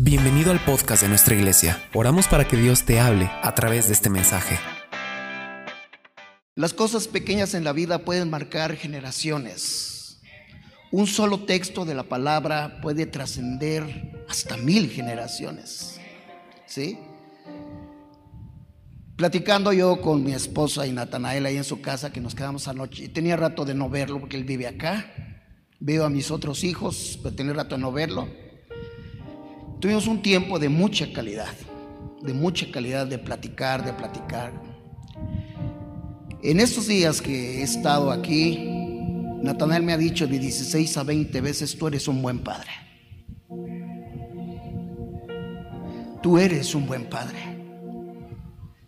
[0.00, 1.82] Bienvenido al podcast de nuestra iglesia.
[1.92, 4.56] Oramos para que Dios te hable a través de este mensaje.
[6.54, 10.20] Las cosas pequeñas en la vida pueden marcar generaciones.
[10.92, 15.98] Un solo texto de la palabra puede trascender hasta mil generaciones.
[16.64, 16.96] ¿Sí?
[19.16, 23.08] Platicando yo con mi esposa y Natanael ahí en su casa, que nos quedamos anoche,
[23.08, 25.12] tenía rato de no verlo porque él vive acá.
[25.80, 28.28] Veo a mis otros hijos, pero tenía rato de no verlo.
[29.80, 31.54] Tuvimos un tiempo de mucha calidad,
[32.20, 34.52] de mucha calidad de platicar, de platicar.
[36.42, 38.58] En estos días que he estado aquí,
[39.40, 42.70] Natanael me ha dicho de 16 a 20 veces, tú eres un buen padre.
[46.22, 47.38] Tú eres un buen padre.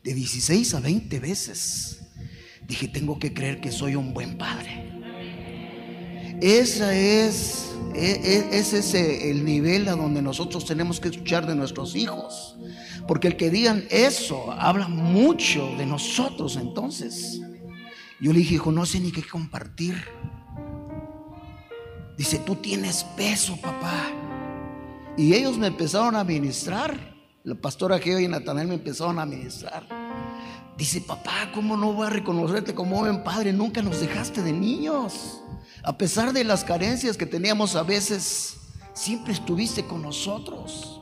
[0.03, 2.01] De 16 a 20 veces.
[2.67, 4.90] Dije, tengo que creer que soy un buen padre.
[6.41, 11.55] Esa es e, e, ese es el nivel a donde nosotros tenemos que escuchar de
[11.55, 12.57] nuestros hijos.
[13.07, 17.41] Porque el que digan eso habla mucho de nosotros entonces.
[18.21, 19.97] Yo le dije, hijo, no sé ni qué compartir.
[22.17, 24.11] Dice, tú tienes peso, papá.
[25.17, 27.17] Y ellos me empezaron a ministrar.
[27.43, 29.85] La pastora Geo y Natanael me empezaron a ministrar.
[30.77, 33.53] Dice, papá, ¿cómo no voy a reconocerte como buen padre?
[33.53, 35.40] Nunca nos dejaste de niños.
[35.83, 38.57] A pesar de las carencias que teníamos a veces,
[38.93, 41.01] siempre estuviste con nosotros.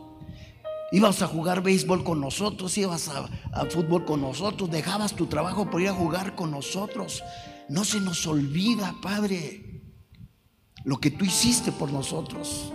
[0.91, 3.29] Ibas a jugar béisbol con nosotros, ibas a,
[3.67, 7.23] fútbol con nosotros, dejabas tu trabajo por ir a jugar con nosotros.
[7.69, 9.83] No se nos olvida, Padre,
[10.85, 12.73] lo que tú hiciste por nosotros.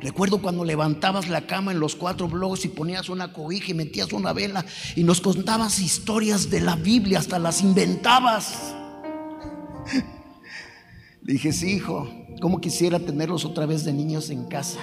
[0.00, 4.12] Recuerdo cuando levantabas la cama en los cuatro bloques y ponías una cobija y metías
[4.12, 4.64] una vela
[4.96, 8.74] y nos contabas historias de la Biblia, hasta las inventabas.
[11.24, 12.08] Le dije, sí, hijo,
[12.40, 14.80] ¿cómo quisiera tenerlos otra vez de niños en casa?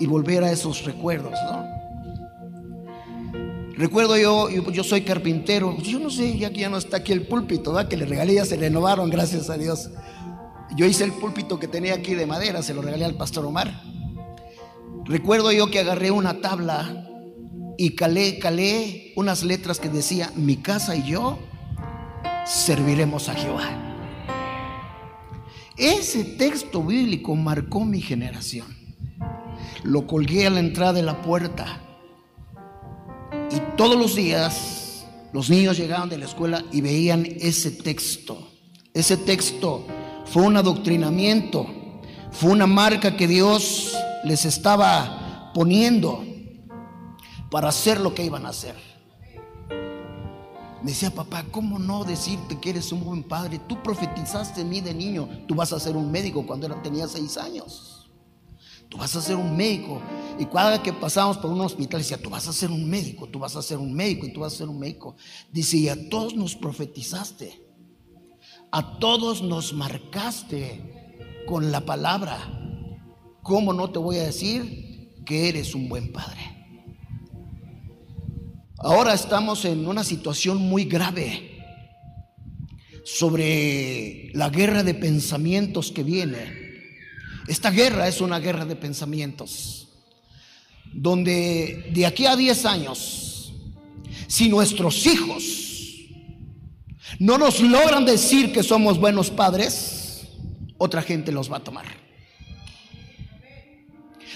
[0.00, 1.70] Y volver a esos recuerdos, ¿no?
[3.76, 7.26] Recuerdo yo, yo, soy carpintero, yo no sé, ya que ya no está aquí el
[7.26, 7.88] púlpito, ¿verdad?
[7.88, 9.90] Que le regalé, ya se renovaron, gracias a Dios.
[10.76, 13.82] Yo hice el púlpito que tenía aquí de madera, se lo regalé al pastor Omar.
[15.04, 17.08] Recuerdo yo que agarré una tabla
[17.78, 21.38] y calé, calé unas letras que decía, mi casa y yo
[22.44, 23.89] serviremos a Jehová.
[25.80, 28.66] Ese texto bíblico marcó mi generación.
[29.82, 31.80] Lo colgué a la entrada de la puerta.
[33.50, 38.52] Y todos los días los niños llegaban de la escuela y veían ese texto.
[38.92, 39.86] Ese texto
[40.26, 41.66] fue un adoctrinamiento,
[42.30, 46.22] fue una marca que Dios les estaba poniendo
[47.50, 48.89] para hacer lo que iban a hacer.
[50.82, 53.60] Me decía, papá, ¿cómo no decirte que eres un buen padre?
[53.68, 55.28] Tú profetizaste en mí de niño.
[55.46, 58.10] Tú vas a ser un médico cuando tenía seis años.
[58.88, 60.00] Tú vas a ser un médico.
[60.38, 63.38] Y cada que pasamos por un hospital decía, tú vas a ser un médico, tú
[63.38, 65.16] vas a ser un médico y tú vas a ser un médico.
[65.52, 67.62] Dice, y a todos nos profetizaste.
[68.72, 72.38] A todos nos marcaste con la palabra.
[73.42, 76.59] ¿Cómo no te voy a decir que eres un buen padre?
[78.82, 81.58] Ahora estamos en una situación muy grave
[83.04, 86.70] sobre la guerra de pensamientos que viene.
[87.46, 89.88] Esta guerra es una guerra de pensamientos,
[90.94, 93.52] donde de aquí a 10 años,
[94.28, 95.44] si nuestros hijos
[97.18, 100.26] no nos logran decir que somos buenos padres,
[100.78, 101.86] otra gente los va a tomar.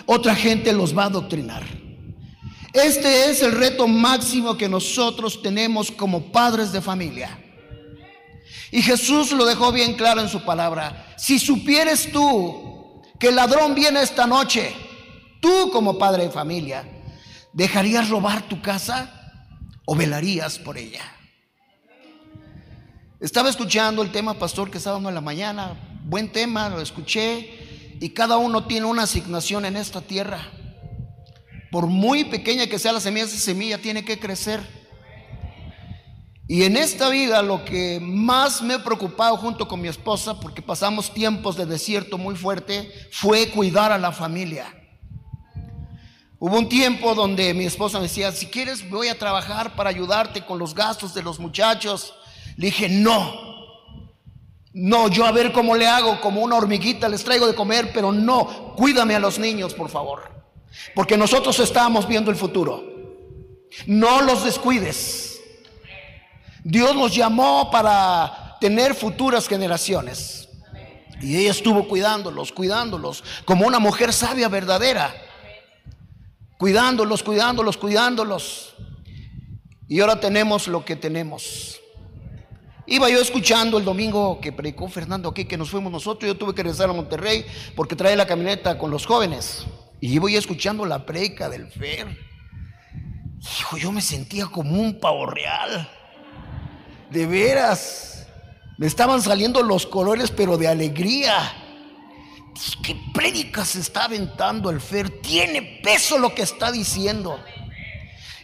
[0.04, 1.83] Otra gente los va a adoctrinar.
[2.74, 7.38] Este es el reto máximo que nosotros tenemos como padres de familia.
[8.72, 11.14] Y Jesús lo dejó bien claro en su palabra.
[11.16, 14.74] Si supieres tú que el ladrón viene esta noche,
[15.40, 16.84] tú como padre de familia,
[17.52, 19.08] ¿dejarías robar tu casa
[19.84, 21.04] o velarías por ella?
[23.20, 26.00] Estaba escuchando el tema, pastor, que estaba en la mañana.
[26.06, 27.96] Buen tema, lo escuché.
[28.00, 30.50] Y cada uno tiene una asignación en esta tierra.
[31.74, 34.60] Por muy pequeña que sea la semilla, esa semilla tiene que crecer.
[36.46, 40.62] Y en esta vida lo que más me he preocupado junto con mi esposa, porque
[40.62, 44.72] pasamos tiempos de desierto muy fuerte, fue cuidar a la familia.
[46.38, 50.46] Hubo un tiempo donde mi esposa me decía, si quieres voy a trabajar para ayudarte
[50.46, 52.14] con los gastos de los muchachos.
[52.56, 53.34] Le dije, no,
[54.72, 58.12] no, yo a ver cómo le hago, como una hormiguita les traigo de comer, pero
[58.12, 60.43] no, cuídame a los niños, por favor.
[60.94, 62.84] Porque nosotros estábamos viendo el futuro.
[63.86, 65.40] No los descuides.
[66.62, 70.48] Dios nos llamó para tener futuras generaciones.
[71.20, 75.14] Y ella estuvo cuidándolos, cuidándolos, como una mujer sabia verdadera.
[76.58, 78.74] cuidándolos, cuidándolos, cuidándolos.
[79.88, 81.80] Y ahora tenemos lo que tenemos.
[82.86, 86.26] Iba yo escuchando el domingo que predicó Fernando aquí, que nos fuimos nosotros.
[86.26, 87.44] Yo tuve que regresar a Monterrey
[87.74, 89.64] porque trae la camioneta con los jóvenes.
[90.04, 92.06] Y yo escuchando la predica del Fer.
[93.40, 95.88] Hijo, yo me sentía como un pavo real.
[97.08, 98.26] De veras.
[98.76, 101.54] Me estaban saliendo los colores, pero de alegría.
[102.82, 105.08] ¿Qué prédica se está aventando el Fer?
[105.22, 107.40] Tiene peso lo que está diciendo.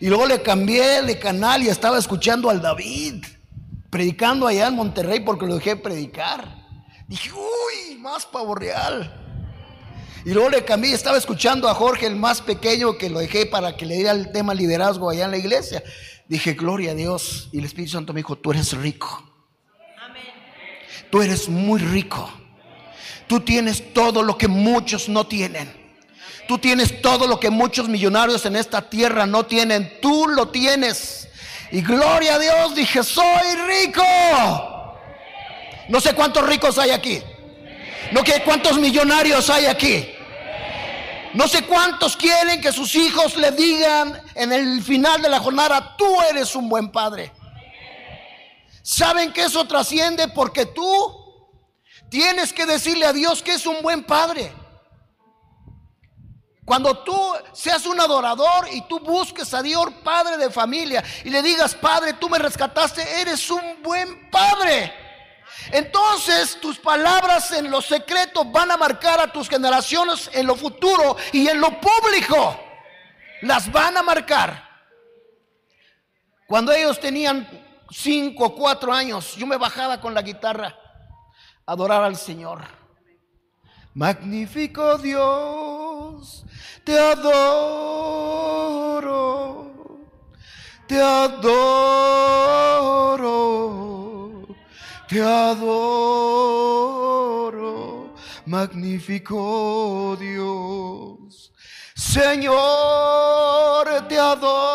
[0.01, 3.23] Y luego le cambié de canal y estaba escuchando al David
[3.91, 6.57] predicando allá en Monterrey porque lo dejé predicar.
[7.07, 9.20] Dije, uy, más pavo real.
[10.25, 13.77] Y luego le cambié, estaba escuchando a Jorge, el más pequeño, que lo dejé para
[13.77, 15.83] que le diera el tema liderazgo allá en la iglesia.
[16.29, 17.49] Dije, gloria a Dios.
[17.53, 19.25] Y el Espíritu Santo me dijo, tú eres rico.
[21.11, 22.31] Tú eres muy rico.
[23.27, 25.73] Tú tienes todo lo que muchos no tienen.
[26.47, 29.99] Tú tienes todo lo que muchos millonarios en esta tierra no tienen.
[30.03, 31.29] Tú lo tienes.
[31.73, 34.03] Y gloria a Dios, dije, soy rico.
[35.89, 37.23] No sé cuántos ricos hay aquí.
[38.13, 40.09] No sé cuántos millonarios hay aquí.
[41.35, 45.95] No sé cuántos quieren que sus hijos le digan en el final de la jornada,
[45.97, 47.33] tú eres un buen padre.
[48.83, 50.85] Saben que eso trasciende porque tú
[52.09, 54.53] tienes que decirle a Dios que es un buen padre.
[56.71, 61.43] Cuando tú seas un adorador y tú busques a Dios, padre de familia, y le
[61.43, 64.93] digas, Padre, tú me rescataste, eres un buen padre.
[65.73, 71.17] Entonces tus palabras en lo secreto van a marcar a tus generaciones en lo futuro
[71.33, 72.61] y en lo público.
[73.43, 74.69] Las van a marcar.
[76.47, 77.49] Cuando ellos tenían
[77.91, 80.77] cinco o cuatro años, yo me bajaba con la guitarra
[81.65, 82.63] a adorar al Señor.
[83.95, 86.45] Magnífico Dios,
[86.85, 87.91] te adoro,
[90.87, 91.91] te adoro,
[95.11, 95.75] te adoro,
[98.47, 101.53] magnífico Dios.
[101.97, 102.55] Señor,
[104.09, 104.71] te adoro,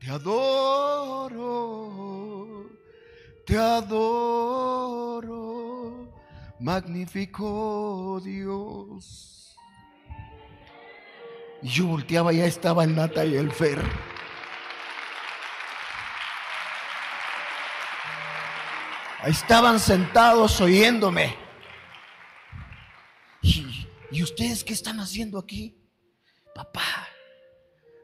[0.00, 0.70] te adoro,
[3.44, 5.02] te adoro
[6.58, 9.54] magnífico Dios.
[11.60, 14.11] Yo volteaba, ya estaba el Nata y el Fer.
[19.24, 21.36] Estaban sentados oyéndome.
[23.40, 25.76] ¿Y, ¿Y ustedes qué están haciendo aquí?
[26.54, 27.06] Papá,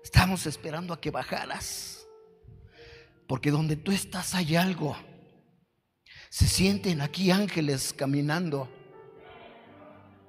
[0.05, 2.07] estamos esperando a que bajaras.
[3.27, 4.97] Porque donde tú estás hay algo.
[6.31, 8.69] Se sienten aquí ángeles caminando.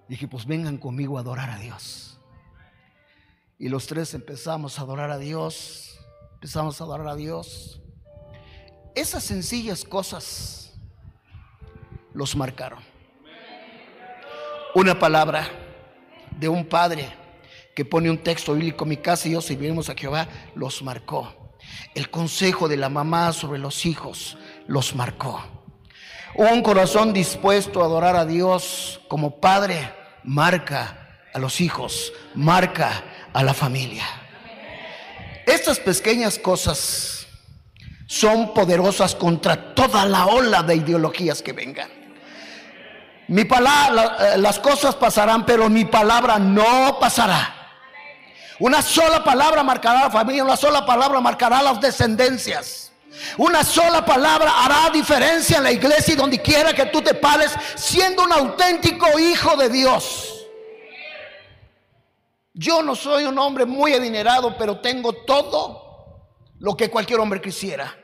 [0.08, 2.20] Dije, pues vengan conmigo a adorar a Dios.
[3.60, 6.00] Y los tres empezamos a adorar a Dios.
[6.34, 7.80] Empezamos a adorar a Dios.
[8.96, 10.69] Esas sencillas cosas
[12.20, 12.80] los marcaron.
[14.76, 15.48] Una palabra
[16.38, 17.10] de un padre
[17.74, 21.34] que pone un texto bíblico, mi casa y yo serviremos a Jehová, los marcó.
[21.96, 24.38] El consejo de la mamá sobre los hijos
[24.68, 25.42] los marcó.
[26.36, 29.90] Un corazón dispuesto a adorar a Dios como padre
[30.26, 34.04] marca a los hijos, marca a la familia.
[35.46, 37.28] Estas pequeñas cosas
[38.08, 41.99] son poderosas contra toda la ola de ideologías que vengan.
[43.30, 47.56] Mi palabra, las cosas pasarán, pero mi palabra no pasará.
[48.60, 52.92] Una sola palabra marcará a la familia, una sola palabra marcará a las descendencias.
[53.38, 57.52] Una sola palabra hará diferencia en la iglesia y donde quiera que tú te pares,
[57.76, 60.48] siendo un auténtico hijo de Dios.
[62.54, 66.26] Yo no soy un hombre muy adinerado, pero tengo todo
[66.58, 67.96] lo que cualquier hombre quisiera.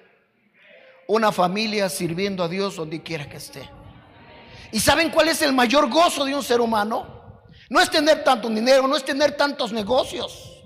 [1.08, 3.70] Una familia sirviendo a Dios donde quiera que esté.
[4.72, 7.44] ¿Y saben cuál es el mayor gozo de un ser humano?
[7.70, 10.64] No es tener tanto dinero, no es tener tantos negocios.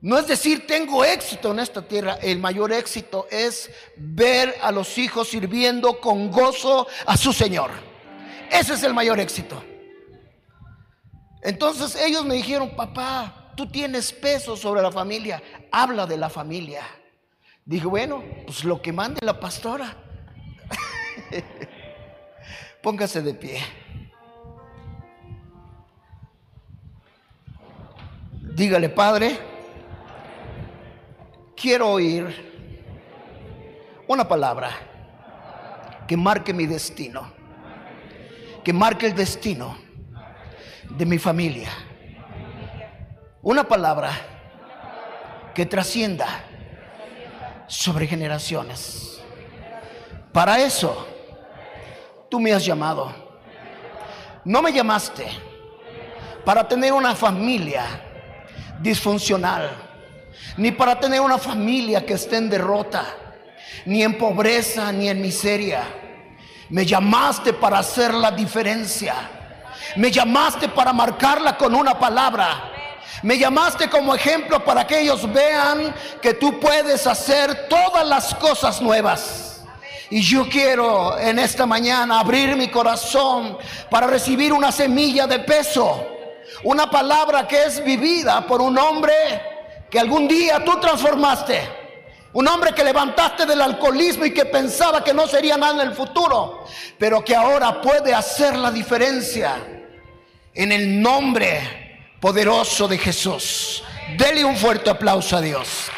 [0.00, 2.18] No es decir, tengo éxito en esta tierra.
[2.20, 7.70] El mayor éxito es ver a los hijos sirviendo con gozo a su Señor.
[8.50, 9.62] Ese es el mayor éxito.
[11.42, 16.82] Entonces ellos me dijeron, papá, tú tienes peso sobre la familia, habla de la familia.
[17.64, 19.96] Dije, bueno, pues lo que mande la pastora.
[22.84, 23.58] Póngase de pie.
[28.42, 29.38] Dígale, Padre,
[31.56, 32.26] quiero oír
[34.06, 34.68] una palabra
[36.06, 37.32] que marque mi destino,
[38.62, 39.78] que marque el destino
[40.90, 41.70] de mi familia.
[43.40, 44.12] Una palabra
[45.54, 46.26] que trascienda
[47.66, 49.22] sobre generaciones.
[50.34, 51.13] Para eso
[52.34, 53.14] tú me has llamado.
[54.44, 55.24] No me llamaste
[56.44, 57.84] para tener una familia
[58.80, 59.70] disfuncional,
[60.56, 63.04] ni para tener una familia que esté en derrota,
[63.84, 65.84] ni en pobreza, ni en miseria.
[66.70, 69.14] Me llamaste para hacer la diferencia.
[69.94, 72.72] Me llamaste para marcarla con una palabra.
[73.22, 78.82] Me llamaste como ejemplo para que ellos vean que tú puedes hacer todas las cosas
[78.82, 79.43] nuevas.
[80.10, 83.56] Y yo quiero en esta mañana abrir mi corazón
[83.90, 86.06] para recibir una semilla de peso.
[86.62, 89.14] Una palabra que es vivida por un hombre
[89.90, 91.84] que algún día tú transformaste.
[92.32, 95.94] Un hombre que levantaste del alcoholismo y que pensaba que no sería nada en el
[95.94, 96.64] futuro,
[96.98, 99.54] pero que ahora puede hacer la diferencia
[100.52, 103.84] en el nombre poderoso de Jesús.
[104.16, 105.90] Dele un fuerte aplauso a Dios.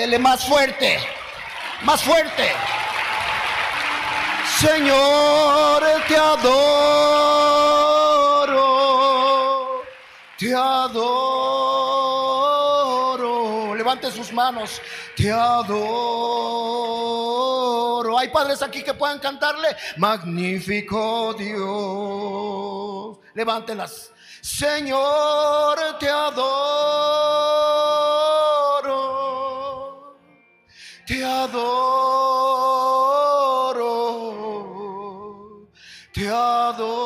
[0.00, 0.98] Dele más fuerte,
[1.82, 2.50] más fuerte.
[4.58, 6.72] Señor, te adoro,
[10.38, 11.34] te adoro.
[13.74, 14.80] Levante sus manos,
[15.14, 15.68] te adoro.
[18.18, 23.18] Hay padres aquí que puedan cantarle, magnífico Dios.
[23.34, 24.12] Levántelas.
[24.40, 28.09] Señor, te adoro.
[31.10, 31.50] Te adoro.
[36.12, 37.00] Te adoro.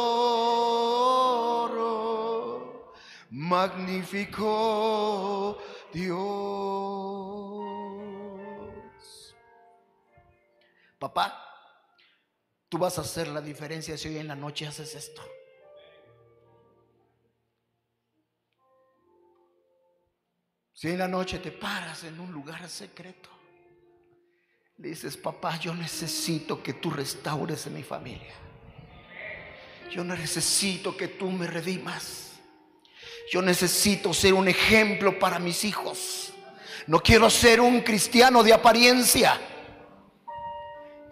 [3.30, 4.46] Magnífico
[5.90, 6.18] Dios.
[10.98, 11.40] Papá,
[12.68, 15.22] tú vas a hacer la diferencia si hoy en la noche haces esto.
[20.74, 23.33] Si en la noche te paras en un lugar secreto,
[24.76, 28.34] dices, papá, yo necesito que tú restaures mi familia.
[29.90, 32.32] Yo necesito que tú me redimas.
[33.30, 36.32] Yo necesito ser un ejemplo para mis hijos.
[36.86, 39.40] No quiero ser un cristiano de apariencia.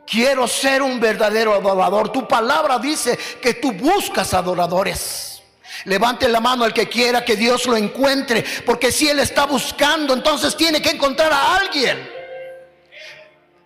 [0.07, 2.11] Quiero ser un verdadero adorador.
[2.11, 5.43] Tu palabra dice que tú buscas adoradores.
[5.85, 8.45] Levante la mano el que quiera que Dios lo encuentre.
[8.67, 12.22] Porque si Él está buscando, entonces tiene que encontrar a alguien.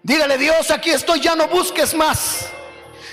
[0.06, 2.46] Dígale Dios, aquí estoy, ya no busques más.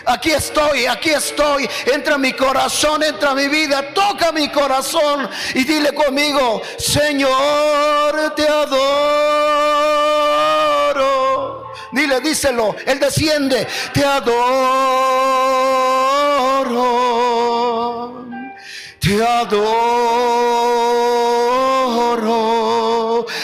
[0.06, 1.68] Aquí estoy, aquí estoy.
[1.88, 8.94] Entra mi corazón, entra mi vida, toca mi corazón y dile conmigo, Señor, te adoro.
[11.94, 12.76] Dile, díselo.
[12.86, 13.68] Él desciende.
[13.92, 14.44] Te adoro.
[19.00, 20.14] Te adoro.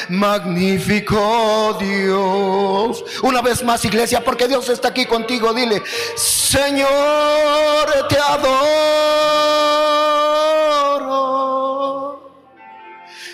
[0.09, 3.03] Magnífico Dios.
[3.23, 5.53] Una vez más, iglesia, porque Dios está aquí contigo.
[5.53, 5.81] Dile,
[6.15, 6.87] Señor,
[8.09, 8.79] te adoro.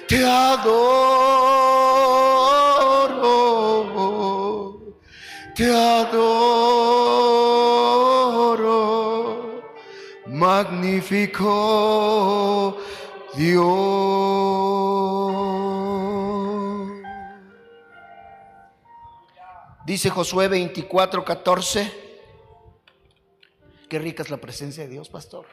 [0.08, 1.36] Te adoro
[5.56, 6.44] te adoro,
[10.28, 11.48] magnífico
[13.36, 14.65] Dios.
[19.86, 21.94] Dice Josué 24, 14.
[23.88, 25.46] Qué rica es la presencia de Dios, pastor.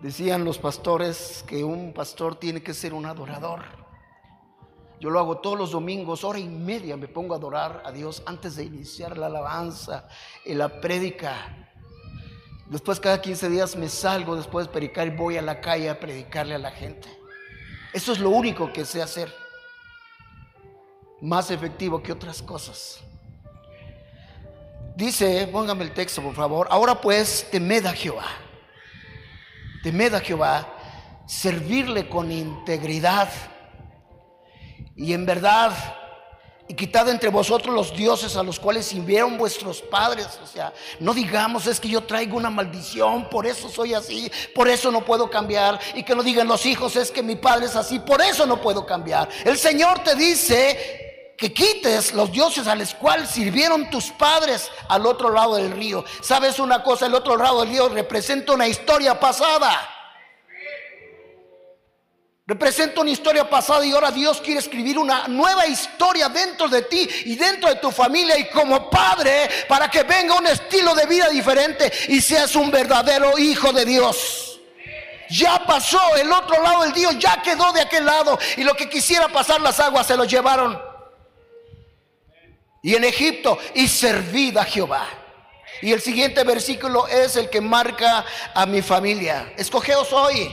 [0.00, 3.62] Decían los pastores que un pastor tiene que ser un adorador.
[4.98, 8.20] Yo lo hago todos los domingos, hora y media me pongo a adorar a Dios
[8.26, 10.08] antes de iniciar la alabanza
[10.44, 11.70] y la prédica.
[12.66, 16.00] Después cada 15 días me salgo después de predicar y voy a la calle a
[16.00, 17.08] predicarle a la gente.
[17.92, 19.41] Eso es lo único que sé hacer.
[21.22, 23.00] Más efectivo que otras cosas.
[24.94, 26.68] Dice, póngame el texto por favor.
[26.70, 28.26] Ahora pues, temed a Jehová.
[29.82, 30.68] Temed a Jehová.
[31.26, 33.30] Servirle con integridad
[34.96, 35.72] y en verdad,
[36.68, 40.38] y quitad entre vosotros los dioses a los cuales sirvieron vuestros padres.
[40.42, 44.68] O sea, no digamos es que yo traigo una maldición, por eso soy así, por
[44.68, 45.80] eso no puedo cambiar.
[45.94, 48.60] Y que no digan los hijos es que mi padre es así, por eso no
[48.60, 49.28] puedo cambiar.
[49.44, 51.11] El Señor te dice
[51.42, 56.04] que quites los dioses a los cuales sirvieron tus padres al otro lado del río.
[56.20, 57.06] ¿Sabes una cosa?
[57.06, 59.90] El otro lado del río representa una historia pasada.
[62.46, 67.08] Representa una historia pasada y ahora Dios quiere escribir una nueva historia dentro de ti
[67.24, 71.28] y dentro de tu familia y como padre para que venga un estilo de vida
[71.28, 74.60] diferente y seas un verdadero hijo de Dios.
[75.28, 78.88] Ya pasó el otro lado del Dios, ya quedó de aquel lado y lo que
[78.88, 80.91] quisiera pasar las aguas se lo llevaron.
[82.82, 85.08] Y en Egipto y servid a Jehová.
[85.80, 88.24] Y el siguiente versículo es el que marca
[88.54, 89.52] a mi familia.
[89.56, 90.52] Escogeos hoy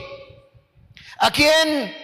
[1.22, 1.94] ¿A quién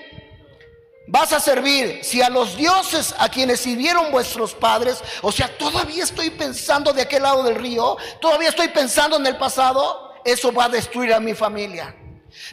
[1.07, 2.01] vas a servir?
[2.03, 7.01] Si a los dioses a quienes sirvieron vuestros padres, o sea, todavía estoy pensando de
[7.01, 11.21] aquel lado del río, todavía estoy pensando en el pasado, eso va a destruir a
[11.21, 11.97] mi familia.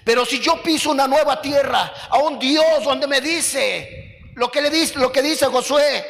[0.06, 4.62] Pero si yo piso una nueva tierra, a un Dios donde me dice lo que
[4.62, 6.06] le dice, lo que dice Josué,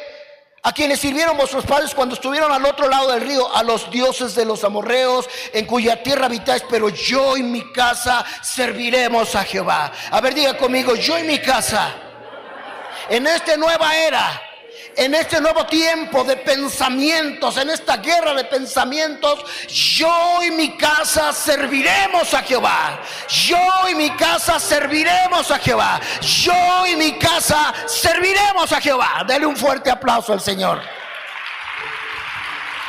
[0.64, 4.34] a quienes sirvieron vuestros padres cuando estuvieron al otro lado del río, a los dioses
[4.34, 9.92] de los amorreos, en cuya tierra habitáis, pero yo y mi casa serviremos a Jehová.
[10.10, 11.94] A ver, diga conmigo, yo y mi casa,
[13.10, 14.40] en esta nueva era,
[14.96, 21.32] en este nuevo tiempo de pensamientos, en esta guerra de pensamientos, yo y mi casa
[21.32, 23.00] serviremos a Jehová.
[23.28, 26.00] Yo y mi casa serviremos a Jehová.
[26.20, 29.24] Yo y mi casa serviremos a Jehová.
[29.26, 30.80] Dele un fuerte aplauso al Señor.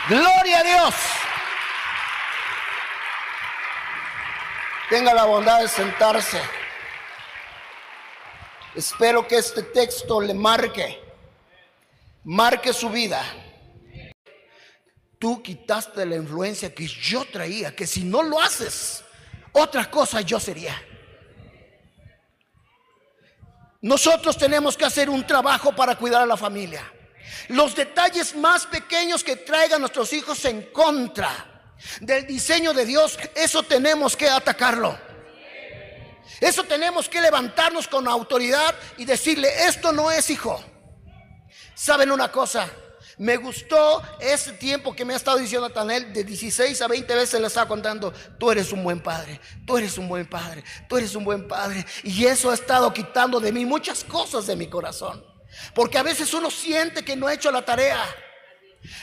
[0.07, 0.95] Gloria a Dios.
[4.89, 6.41] Tenga la bondad de sentarse.
[8.75, 11.04] Espero que este texto le marque
[12.25, 13.23] marque su vida.
[15.17, 19.03] Tú quitaste la influencia que yo traía, que si no lo haces,
[19.53, 20.75] otra cosa yo sería.
[23.81, 26.91] Nosotros tenemos que hacer un trabajo para cuidar a la familia.
[27.49, 33.63] Los detalles más pequeños que traigan nuestros hijos en contra del diseño de Dios, eso
[33.63, 34.97] tenemos que atacarlo.
[36.41, 40.63] Eso tenemos que levantarnos con autoridad y decirle, esto no es hijo.
[41.75, 42.69] ¿Saben una cosa?
[43.17, 47.39] Me gustó ese tiempo que me ha estado diciendo Natanel, de 16 a 20 veces
[47.39, 51.15] le estaba contando, tú eres un buen padre, tú eres un buen padre, tú eres
[51.15, 51.85] un buen padre.
[52.03, 55.23] Y eso ha estado quitando de mí muchas cosas de mi corazón.
[55.73, 58.03] Porque a veces uno siente que no ha hecho la tarea.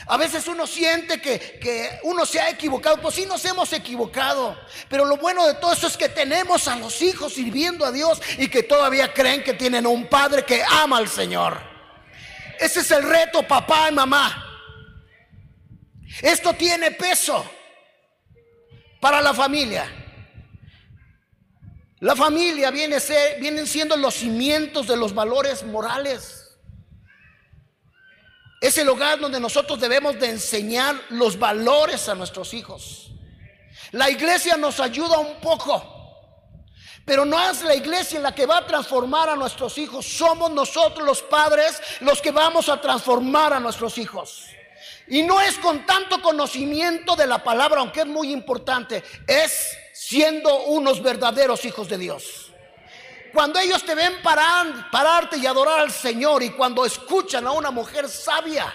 [0.05, 4.57] A veces uno siente que, que, uno se ha equivocado, pues sí nos hemos equivocado,
[4.87, 8.21] pero lo bueno de todo eso es que tenemos a los hijos sirviendo a Dios
[8.37, 11.72] y que todavía creen que tienen un padre que ama al Señor.
[12.63, 14.41] Ese es el reto, papá y mamá.
[16.21, 17.45] Esto tiene peso
[19.01, 19.85] para la familia.
[21.99, 26.57] La familia viene ser, vienen siendo los cimientos de los valores morales.
[28.61, 33.11] Es el hogar donde nosotros debemos de enseñar los valores a nuestros hijos.
[33.91, 36.02] La iglesia nos ayuda un poco,
[37.05, 40.05] pero no es la iglesia la que va a transformar a nuestros hijos.
[40.05, 44.45] Somos nosotros los padres los que vamos a transformar a nuestros hijos.
[45.07, 50.63] Y no es con tanto conocimiento de la palabra, aunque es muy importante, es siendo
[50.63, 52.51] unos verdaderos hijos de Dios.
[53.33, 57.71] Cuando ellos te ven parar, pararte y adorar al Señor y cuando escuchan a una
[57.71, 58.73] mujer sabia,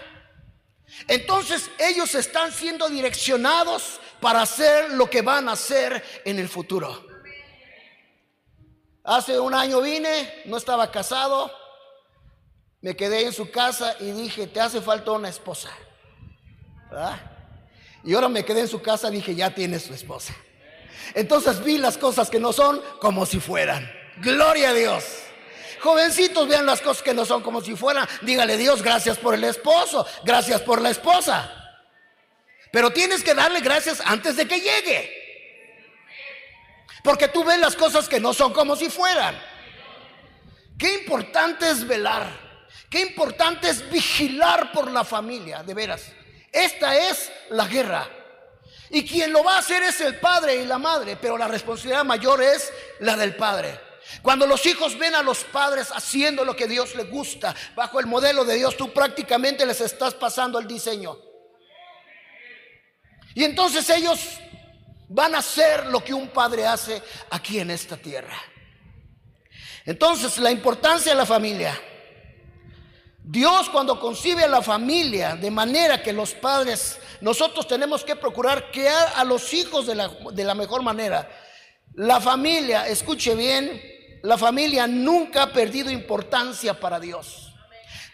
[1.06, 7.07] entonces ellos están siendo direccionados para hacer lo que van a hacer en el futuro.
[9.08, 11.50] Hace un año vine, no estaba casado,
[12.82, 15.70] me quedé en su casa y dije, te hace falta una esposa.
[18.04, 20.36] Y ahora me quedé en su casa y dije, ya tienes su esposa.
[21.14, 23.90] Entonces vi las cosas que no son como si fueran.
[24.18, 25.04] Gloria a Dios.
[25.80, 28.06] Jovencitos, vean las cosas que no son como si fueran.
[28.20, 31.50] Dígale Dios, gracias por el esposo, gracias por la esposa.
[32.70, 35.17] Pero tienes que darle gracias antes de que llegue.
[37.08, 39.34] Porque tú ves las cosas que no son como si fueran.
[40.78, 42.28] Qué importante es velar.
[42.90, 46.02] Qué importante es vigilar por la familia, de veras.
[46.52, 48.06] Esta es la guerra.
[48.90, 52.04] Y quien lo va a hacer es el padre y la madre, pero la responsabilidad
[52.04, 53.80] mayor es la del padre.
[54.20, 58.06] Cuando los hijos ven a los padres haciendo lo que Dios les gusta, bajo el
[58.06, 61.16] modelo de Dios, tú prácticamente les estás pasando el diseño.
[63.34, 64.40] Y entonces ellos
[65.08, 68.36] van a hacer lo que un padre hace aquí en esta tierra.
[69.84, 71.80] Entonces, la importancia de la familia.
[73.22, 78.70] Dios cuando concibe a la familia de manera que los padres, nosotros tenemos que procurar
[78.70, 81.30] crear a los hijos de la, de la mejor manera.
[81.94, 83.82] La familia, escuche bien,
[84.22, 87.47] la familia nunca ha perdido importancia para Dios.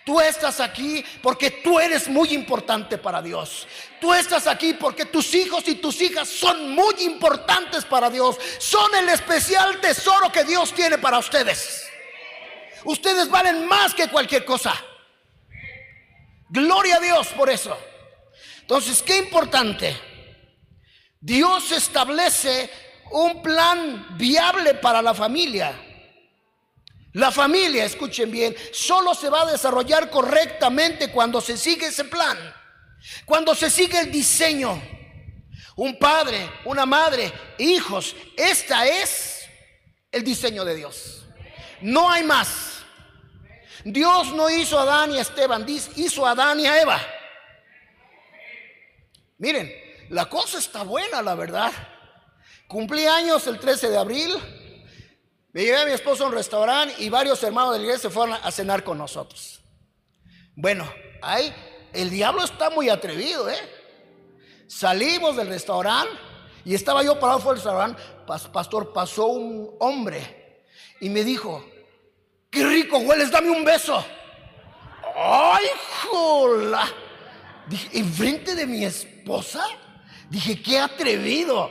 [0.04, 3.66] Tú estás aquí porque tú eres muy importante para Dios.
[4.00, 8.36] Tú estás aquí porque tus hijos y tus hijas son muy importantes para Dios.
[8.58, 11.86] Son el especial tesoro que Dios tiene para ustedes.
[12.84, 14.74] Ustedes valen más que cualquier cosa.
[16.50, 17.76] Gloria a Dios por eso.
[18.60, 19.96] Entonces, qué importante.
[21.18, 22.70] Dios establece
[23.10, 25.74] un plan viable para la familia.
[27.14, 32.36] La familia, escuchen bien, solo se va a desarrollar correctamente cuando se sigue ese plan,
[33.24, 34.82] cuando se sigue el diseño.
[35.76, 39.44] Un padre, una madre, hijos, esta es
[40.10, 41.24] el diseño de Dios.
[41.80, 42.82] No hay más.
[43.84, 47.00] Dios no hizo a Adán y a Esteban, hizo a Adán y a Eva.
[49.38, 49.72] Miren,
[50.08, 51.72] la cosa está buena, la verdad.
[52.66, 54.63] Cumplí años el 13 de abril.
[55.54, 58.12] Me llevé a mi esposo a un restaurante y varios hermanos de la iglesia se
[58.12, 59.60] fueron a cenar con nosotros.
[60.56, 61.54] Bueno, ahí
[61.92, 63.60] el diablo está muy atrevido, ¿eh?
[64.66, 66.12] Salimos del restaurante
[66.64, 68.02] y estaba yo parado fuera del restaurante.
[68.52, 70.64] Pastor, pasó un hombre
[71.00, 71.64] y me dijo:
[72.50, 74.04] Qué rico hueles, dame un beso.
[75.16, 75.66] ¡Ay,
[76.02, 76.84] jola!
[77.68, 79.64] Dije, enfrente de mi esposa.
[80.28, 81.70] Dije, qué atrevido.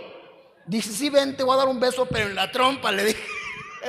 [0.65, 3.32] Dice, sí, ven, te voy a dar un beso, pero en la trompa, le dije.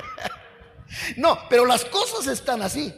[1.16, 2.92] no, pero las cosas están así.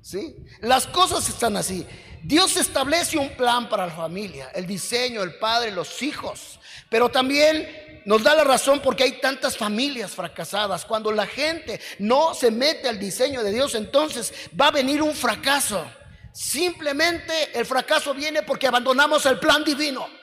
[0.00, 0.36] ¿Sí?
[0.60, 1.86] Las cosas están así.
[2.22, 6.58] Dios establece un plan para la familia, el diseño, el padre, los hijos.
[6.88, 10.84] Pero también nos da la razón porque hay tantas familias fracasadas.
[10.84, 15.14] Cuando la gente no se mete al diseño de Dios, entonces va a venir un
[15.14, 15.84] fracaso.
[16.32, 20.17] Simplemente el fracaso viene porque abandonamos el plan divino.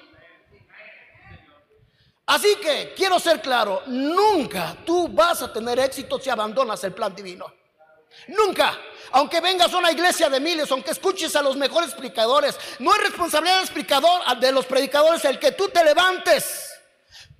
[2.28, 7.16] Así que quiero ser claro, nunca tú vas a tener éxito si abandonas el plan
[7.16, 7.54] divino.
[8.28, 8.80] Nunca.
[9.12, 13.02] Aunque vengas a una iglesia de miles, aunque escuches a los mejores explicadores, no es
[13.02, 16.72] responsabilidad del explicador, de los predicadores el que tú te levantes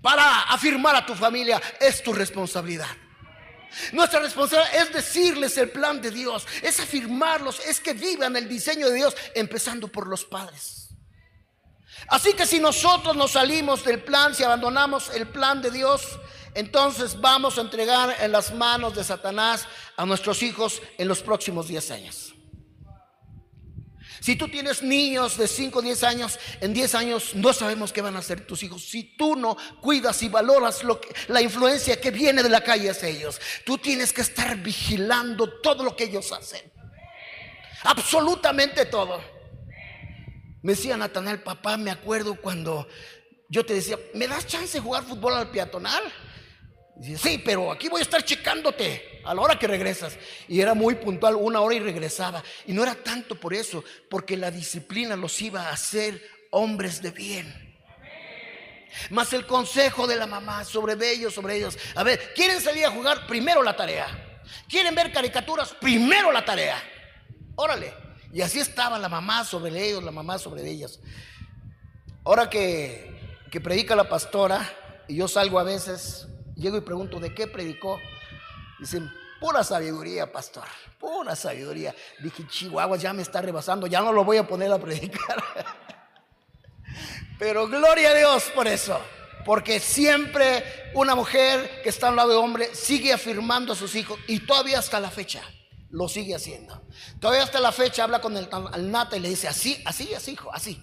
[0.02, 1.60] para afirmar a tu familia.
[1.80, 2.88] Es tu responsabilidad.
[3.92, 8.88] Nuestra responsabilidad es decirles el plan de Dios, es afirmarlos, es que vivan el diseño
[8.88, 10.85] de Dios, empezando por los padres.
[12.08, 16.20] Así que si nosotros nos salimos del plan, si abandonamos el plan de Dios,
[16.54, 21.68] entonces vamos a entregar en las manos de Satanás a nuestros hijos en los próximos
[21.68, 22.36] 10 años.
[24.26, 28.02] Si tú tienes niños de 5 o 10 años, en 10 años no sabemos qué
[28.02, 28.84] van a hacer tus hijos.
[28.84, 32.90] Si tú no cuidas y valoras lo que, la influencia que viene de la calle
[32.90, 36.72] hacia ellos, tú tienes que estar vigilando todo lo que ellos hacen.
[37.84, 39.35] Absolutamente todo.
[40.66, 42.88] Me decía Natanael, papá, me acuerdo cuando
[43.50, 46.02] yo te decía, ¿me das chance de jugar fútbol al peatonal?
[47.22, 50.18] Sí, pero aquí voy a estar checándote a la hora que regresas.
[50.48, 52.44] Y era muy puntual, una hora y regresaba.
[52.66, 57.12] Y no era tanto por eso, porque la disciplina los iba a hacer hombres de
[57.12, 57.78] bien.
[59.12, 61.78] Más el consejo de la mamá sobre ellos, sobre ellos.
[61.94, 63.28] A ver, ¿quieren salir a jugar?
[63.28, 64.42] Primero la tarea.
[64.68, 65.76] ¿Quieren ver caricaturas?
[65.76, 66.82] Primero la tarea.
[67.56, 68.05] Órale.
[68.36, 71.00] Y así estaba la mamá sobre ellos, la mamá sobre ellas.
[72.26, 74.70] Ahora que, que predica la pastora,
[75.08, 77.98] y yo salgo a veces, llego y pregunto, ¿de qué predicó?
[78.78, 80.66] Dicen, pura sabiduría, pastor,
[81.00, 81.96] pura sabiduría.
[82.20, 85.42] Dije, Chihuahua ya me está rebasando, ya no lo voy a poner a predicar.
[87.40, 89.00] Pero gloria a Dios por eso.
[89.46, 94.20] Porque siempre una mujer que está al lado de hombre sigue afirmando a sus hijos
[94.28, 95.42] y todavía hasta la fecha
[95.90, 96.82] lo sigue haciendo.
[97.20, 100.28] Todavía hasta la fecha habla con el al Nata y le dice, así, así es
[100.28, 100.82] hijo, así,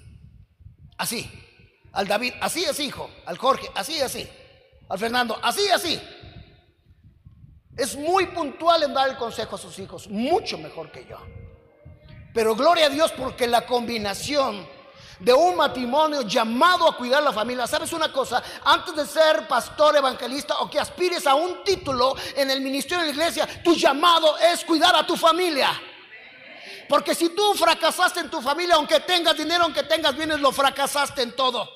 [0.97, 1.31] así.
[1.93, 3.11] Al David, así es hijo.
[3.27, 4.29] Al Jorge, así, así.
[4.89, 6.01] Al Fernando, así, así.
[7.77, 11.19] Es muy puntual en dar el consejo a sus hijos, mucho mejor que yo.
[12.35, 14.67] Pero gloria a Dios porque la combinación
[15.23, 17.67] de un matrimonio llamado a cuidar la familia.
[17.67, 18.43] ¿Sabes una cosa?
[18.65, 23.07] Antes de ser pastor evangelista o que aspires a un título en el ministerio de
[23.07, 25.71] la iglesia, tu llamado es cuidar a tu familia.
[26.89, 31.23] Porque si tú fracasaste en tu familia, aunque tengas dinero, aunque tengas bienes, lo fracasaste
[31.23, 31.69] en todo.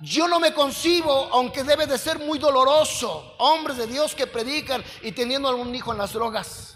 [0.00, 4.82] Yo no me concibo, aunque debe de ser muy doloroso, hombres de Dios que predican
[5.02, 6.71] y teniendo algún hijo en las drogas.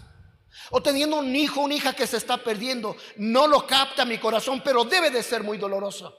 [0.71, 2.95] O teniendo un hijo, una hija que se está perdiendo.
[3.17, 6.17] No lo capta mi corazón, pero debe de ser muy doloroso.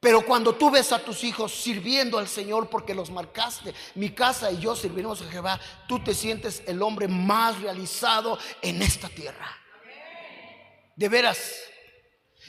[0.00, 4.52] Pero cuando tú ves a tus hijos sirviendo al Señor porque los marcaste, mi casa
[4.52, 5.58] y yo servimos a Jehová,
[5.88, 9.56] tú te sientes el hombre más realizado en esta tierra.
[10.94, 11.54] De veras.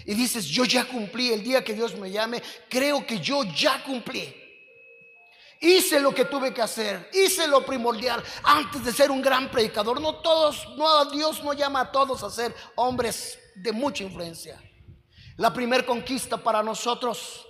[0.06, 3.84] Y dices, yo ya cumplí el día que Dios me llame, creo que yo ya
[3.84, 4.47] cumplí.
[5.60, 10.00] Hice lo que tuve que hacer, hice lo primordial antes de ser un gran predicador.
[10.00, 14.62] No todos, no Dios no llama a todos a ser hombres de mucha influencia.
[15.38, 17.46] La primer conquista para nosotros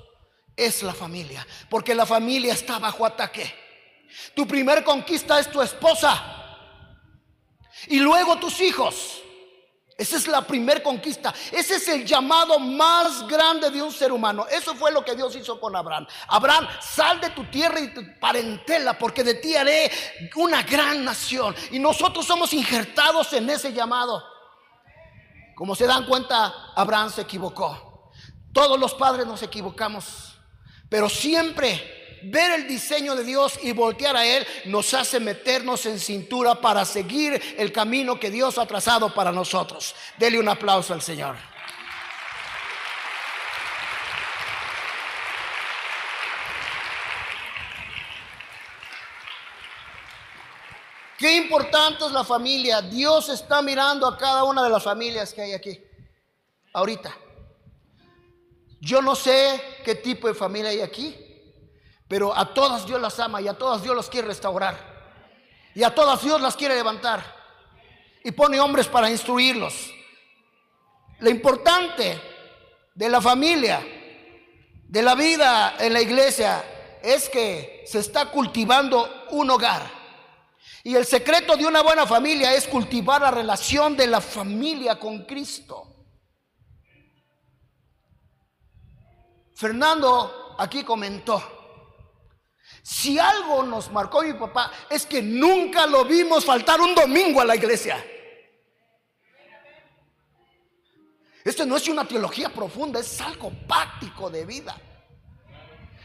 [0.56, 3.54] es la familia, porque la familia está bajo ataque.
[4.34, 6.34] Tu primer conquista es tu esposa.
[7.88, 9.22] Y luego tus hijos.
[9.98, 11.34] Esa es la primer conquista.
[11.52, 14.46] Ese es el llamado más grande de un ser humano.
[14.48, 16.06] Eso fue lo que Dios hizo con Abraham.
[16.28, 19.92] Abraham, sal de tu tierra y tu parentela, porque de ti haré
[20.36, 21.56] una gran nación.
[21.72, 24.24] Y nosotros somos injertados en ese llamado.
[25.56, 28.12] Como se dan cuenta, Abraham se equivocó.
[28.54, 30.38] Todos los padres nos equivocamos.
[30.90, 36.00] Pero siempre ver el diseño de Dios y voltear a Él nos hace meternos en
[36.00, 39.96] cintura para seguir el camino que Dios ha trazado para nosotros.
[40.18, 41.36] Dele un aplauso al Señor.
[51.18, 52.82] Qué importante es la familia.
[52.82, 55.84] Dios está mirando a cada una de las familias que hay aquí.
[56.74, 57.18] Ahorita.
[58.80, 61.27] Yo no sé qué tipo de familia hay aquí.
[62.08, 64.78] Pero a todas Dios las ama y a todas Dios las quiere restaurar.
[65.76, 67.24] Y a todas Dios las quiere levantar.
[68.24, 69.94] Y pone hombres para instruirlos.
[71.20, 72.22] Lo importante
[72.94, 73.86] de la familia,
[74.88, 76.64] de la vida en la iglesia,
[77.02, 79.98] es que se está cultivando un hogar.
[80.84, 85.26] Y el secreto de una buena familia es cultivar la relación de la familia con
[85.26, 85.96] Cristo.
[89.54, 91.57] Fernando aquí comentó,
[92.82, 97.46] si algo nos marcó mi papá es que nunca lo vimos faltar un domingo a
[97.46, 98.04] la iglesia.
[101.44, 104.76] Esto no es una teología profunda, es algo práctico de vida.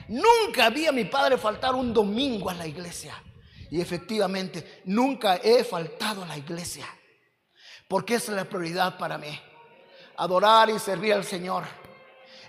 [0.08, 3.14] Nunca vi a mi padre faltar un domingo a la iglesia.
[3.70, 6.86] Y efectivamente, nunca he faltado a la iglesia.
[7.88, 9.40] Porque esa es la prioridad para mí.
[10.16, 11.64] Adorar y servir al Señor.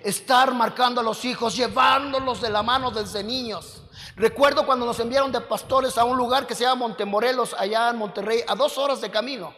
[0.04, 3.84] Estar marcando a los hijos, llevándolos de la mano desde niños
[4.16, 7.98] Recuerdo cuando nos enviaron de pastores a un lugar que se llama Montemorelos, allá en
[7.98, 9.54] Monterrey, a dos horas de camino.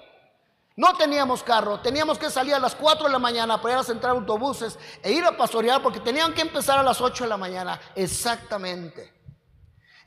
[0.77, 3.83] No teníamos carro, teníamos que salir a las 4 de la mañana para ir a
[3.83, 7.37] centrar autobuses e ir a pastorear porque tenían que empezar a las 8 de la
[7.37, 9.14] mañana, exactamente.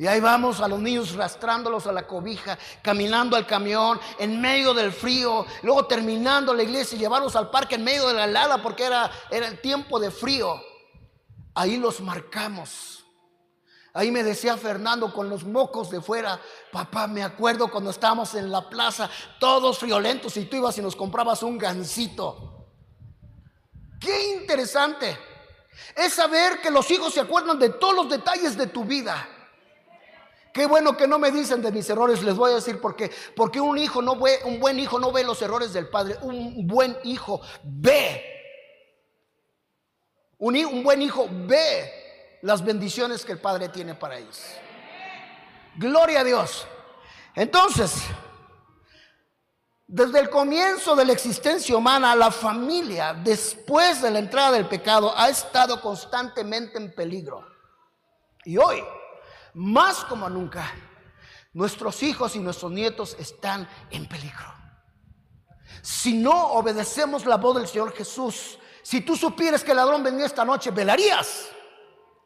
[0.01, 4.73] Y ahí vamos a los niños rastrándolos a la cobija, caminando al camión en medio
[4.73, 8.63] del frío, luego terminando la iglesia y llevarlos al parque en medio de la helada
[8.63, 10.63] porque era, era el tiempo de frío.
[11.53, 13.05] Ahí los marcamos.
[13.93, 18.53] Ahí me decía Fernando con los mocos de fuera, papá, me acuerdo cuando estábamos en
[18.53, 22.69] la plaza, todos friolentos y tú ibas y nos comprabas un gansito.
[23.99, 25.19] Qué interesante
[25.97, 29.29] es saber que los hijos se acuerdan de todos los detalles de tu vida.
[30.53, 33.11] Qué bueno que no me dicen de mis errores, les voy a decir por qué.
[33.37, 36.67] Porque un hijo no ve, un buen hijo no ve los errores del padre, un
[36.67, 38.25] buen hijo ve.
[40.39, 44.41] Un, un buen hijo ve las bendiciones que el Padre tiene para ellos.
[45.77, 46.67] Gloria a Dios.
[47.35, 47.93] Entonces,
[49.87, 55.13] desde el comienzo de la existencia humana, la familia, después de la entrada del pecado,
[55.17, 57.47] ha estado constantemente en peligro.
[58.45, 58.83] Y hoy,
[59.59, 60.73] más como nunca,
[61.53, 64.55] nuestros hijos y nuestros nietos están en peligro.
[65.83, 70.27] Si no obedecemos la voz del Señor Jesús, si tú supieras que el ladrón venía
[70.27, 71.49] esta noche, velarías.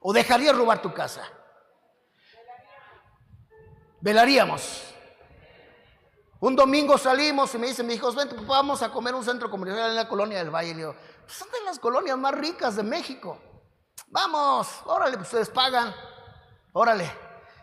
[0.01, 1.23] ¿O dejaría robar tu casa?
[4.01, 4.83] Velaríamos.
[6.41, 9.91] Un domingo salimos y me dicen mis hijos, vente, vamos a comer un centro comercial
[9.91, 10.73] en la colonia del Valle.
[10.73, 13.39] Y digo, pues, son de las colonias más ricas de México.
[14.09, 15.95] Vamos, órale, pues, ustedes pagan.
[16.73, 17.22] Órale.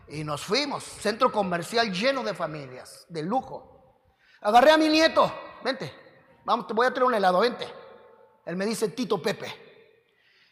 [0.09, 4.03] Y nos fuimos, centro comercial lleno de familias, de lujo.
[4.41, 5.31] Agarré a mi nieto,
[5.63, 5.93] vente,
[6.45, 7.67] vamos, te voy a traer un helado, vente.
[8.45, 9.67] Él me dice Tito Pepe.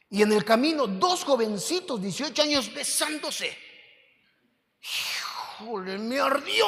[0.10, 3.58] Y en el camino, dos jovencitos, 18 años, besándose.
[5.60, 6.66] Híjole, me ardió.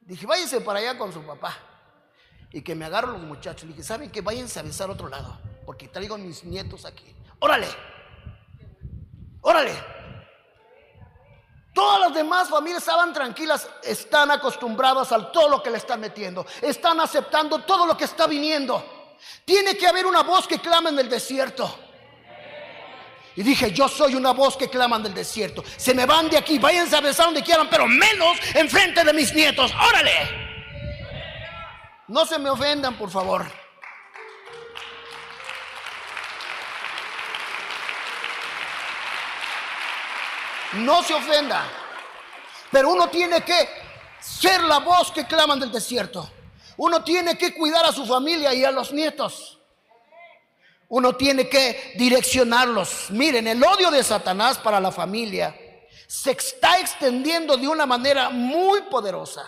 [0.00, 1.56] Dije, váyanse para allá con su papá.
[2.52, 3.68] Y que me agarro los muchachos.
[3.68, 5.38] Dije, ¿saben que Váyanse a besar a otro lado.
[5.64, 7.14] Porque traigo a mis nietos aquí.
[7.38, 7.68] Órale.
[9.42, 9.95] Órale.
[11.76, 16.46] Todas las demás familias estaban tranquilas, están acostumbradas a todo lo que le están metiendo,
[16.62, 18.82] están aceptando todo lo que está viniendo.
[19.44, 21.78] Tiene que haber una voz que clama en el desierto.
[23.34, 25.62] Y dije, yo soy una voz que clama en el desierto.
[25.76, 29.34] Se me van de aquí, váyanse a besar donde quieran, pero menos enfrente de mis
[29.34, 29.70] nietos.
[29.86, 30.46] Órale.
[32.08, 33.44] No se me ofendan, por favor.
[40.74, 41.64] No se ofenda.
[42.70, 43.68] Pero uno tiene que
[44.20, 46.30] ser la voz que claman del desierto.
[46.76, 49.58] Uno tiene que cuidar a su familia y a los nietos.
[50.88, 53.10] Uno tiene que direccionarlos.
[53.10, 55.56] Miren, el odio de Satanás para la familia
[56.06, 59.44] se está extendiendo de una manera muy poderosa.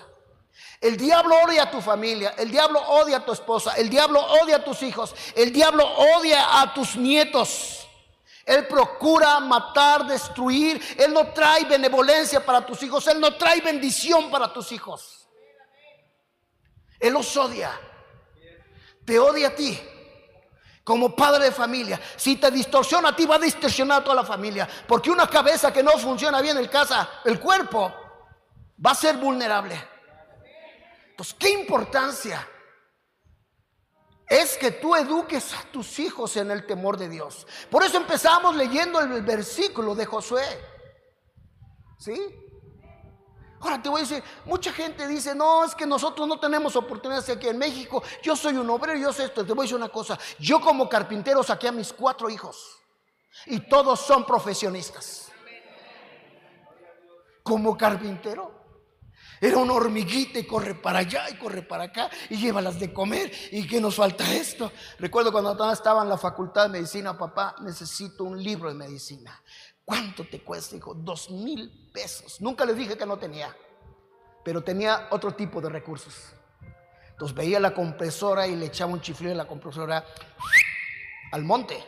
[0.81, 4.57] El diablo odia a tu familia, el diablo odia a tu esposa, el diablo odia
[4.57, 5.85] a tus hijos, el diablo
[6.17, 7.88] odia a tus nietos.
[8.49, 10.83] Él procura matar, destruir.
[10.97, 15.29] Él no trae benevolencia para tus hijos, Él no trae bendición para tus hijos.
[16.99, 17.79] Él los odia.
[19.05, 19.79] Te odia a ti
[20.83, 22.01] como padre de familia.
[22.17, 24.67] Si te distorsiona a ti, va a distorsionar a toda la familia.
[24.87, 27.95] Porque una cabeza que no funciona bien en casa, el cuerpo,
[28.85, 29.79] va a ser vulnerable.
[31.11, 32.49] Entonces, ¿qué importancia?
[34.29, 37.47] Es que tú eduques a tus hijos en el temor de Dios.
[37.71, 40.45] Por eso empezamos leyendo el versículo de Josué.
[41.99, 42.15] ¿Sí?
[43.61, 47.29] Ahora te voy a decir, mucha gente dice, no, es que nosotros no tenemos oportunidades
[47.31, 48.03] aquí en México.
[48.23, 49.45] Yo soy un obrero, yo sé esto.
[49.45, 50.19] Te voy a decir una cosa.
[50.39, 52.79] Yo como carpintero saqué a mis cuatro hijos.
[53.47, 55.33] Y todos son profesionistas.
[57.43, 58.58] Como carpintero.
[59.41, 63.31] Era una hormiguita y corre para allá y corre para acá y llévalas de comer.
[63.53, 64.73] ¿Y que nos falta esto?
[64.99, 69.43] Recuerdo cuando estaba en la facultad de medicina, papá, necesito un libro de medicina.
[69.85, 70.75] ¿Cuánto te cuesta?
[70.77, 72.41] Dijo, dos mil pesos.
[72.41, 73.57] Nunca les dije que no tenía,
[74.45, 76.35] pero tenía otro tipo de recursos.
[77.11, 80.05] Entonces veía la compresora y le echaba un chiflido de la compresora
[81.33, 81.85] al monte.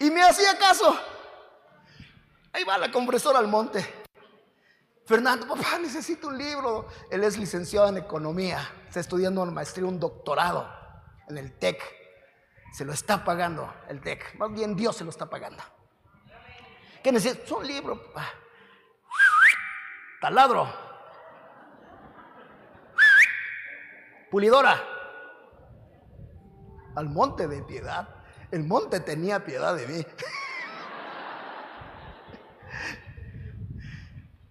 [0.00, 0.98] Y me hacía caso.
[2.52, 4.00] Ahí va la compresora al monte.
[5.06, 6.88] Fernando, papá, necesito un libro.
[7.10, 8.60] Él es licenciado en economía.
[8.86, 10.68] Está estudiando una maestría, un doctorado
[11.28, 11.80] en el TEC.
[12.72, 14.36] Se lo está pagando el TEC.
[14.36, 15.62] Más bien Dios se lo está pagando.
[17.02, 17.54] ¿Qué necesita?
[17.54, 18.12] Un libro.
[20.20, 20.72] Taladro.
[24.30, 24.80] Pulidora.
[26.94, 28.08] Al monte de piedad.
[28.50, 30.06] El monte tenía piedad de mí.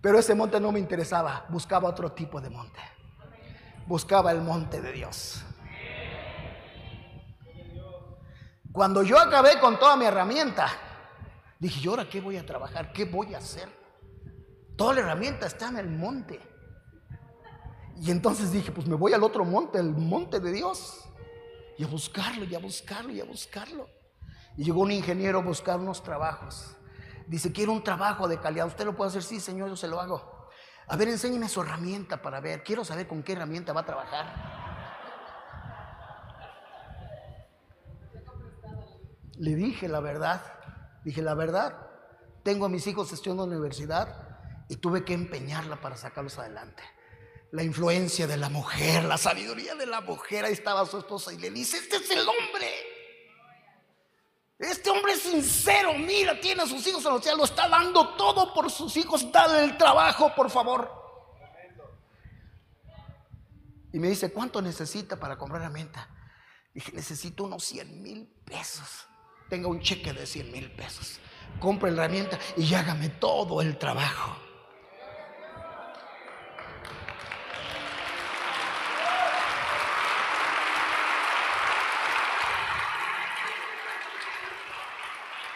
[0.01, 1.45] Pero ese monte no me interesaba.
[1.49, 2.79] Buscaba otro tipo de monte.
[3.85, 5.43] Buscaba el monte de Dios.
[8.71, 10.67] Cuando yo acabé con toda mi herramienta,
[11.57, 12.93] dije, ¿y ahora qué voy a trabajar?
[12.93, 13.67] ¿Qué voy a hacer?
[14.77, 16.39] Toda la herramienta está en el monte.
[17.97, 21.03] Y entonces dije, pues me voy al otro monte, el monte de Dios.
[21.77, 23.89] Y a buscarlo, y a buscarlo, y a buscarlo.
[24.55, 26.75] Y llegó un ingeniero a buscar unos trabajos.
[27.29, 28.65] Dice, quiero un trabajo de calidad.
[28.65, 29.21] ¿Usted lo puede hacer?
[29.21, 30.49] Sí, señor, yo se lo hago.
[30.87, 32.63] A ver, enséñeme su herramienta para ver.
[32.63, 34.25] Quiero saber con qué herramienta va a trabajar.
[39.37, 40.41] Le dije la verdad.
[41.03, 41.77] Dije la verdad.
[42.41, 44.27] Tengo a mis hijos estudiando en la universidad
[44.67, 46.81] y tuve que empeñarla para sacarlos adelante.
[47.51, 50.45] La influencia de la mujer, la sabiduría de la mujer.
[50.45, 52.88] Ahí estaba su esposa y le dice, este es el hombre.
[54.59, 58.53] Este hombre es sincero, mira, tiene a sus hijos en los lo está dando todo
[58.53, 60.91] por sus hijos, dale el trabajo, por favor.
[63.93, 66.09] Y me dice, ¿cuánto necesita para comprar la menta?
[66.73, 69.09] Dije, necesito unos 100 mil pesos
[69.49, 71.19] tenga un cheque de 100 mil pesos.
[71.59, 74.37] Compre la herramienta y hágame todo el trabajo.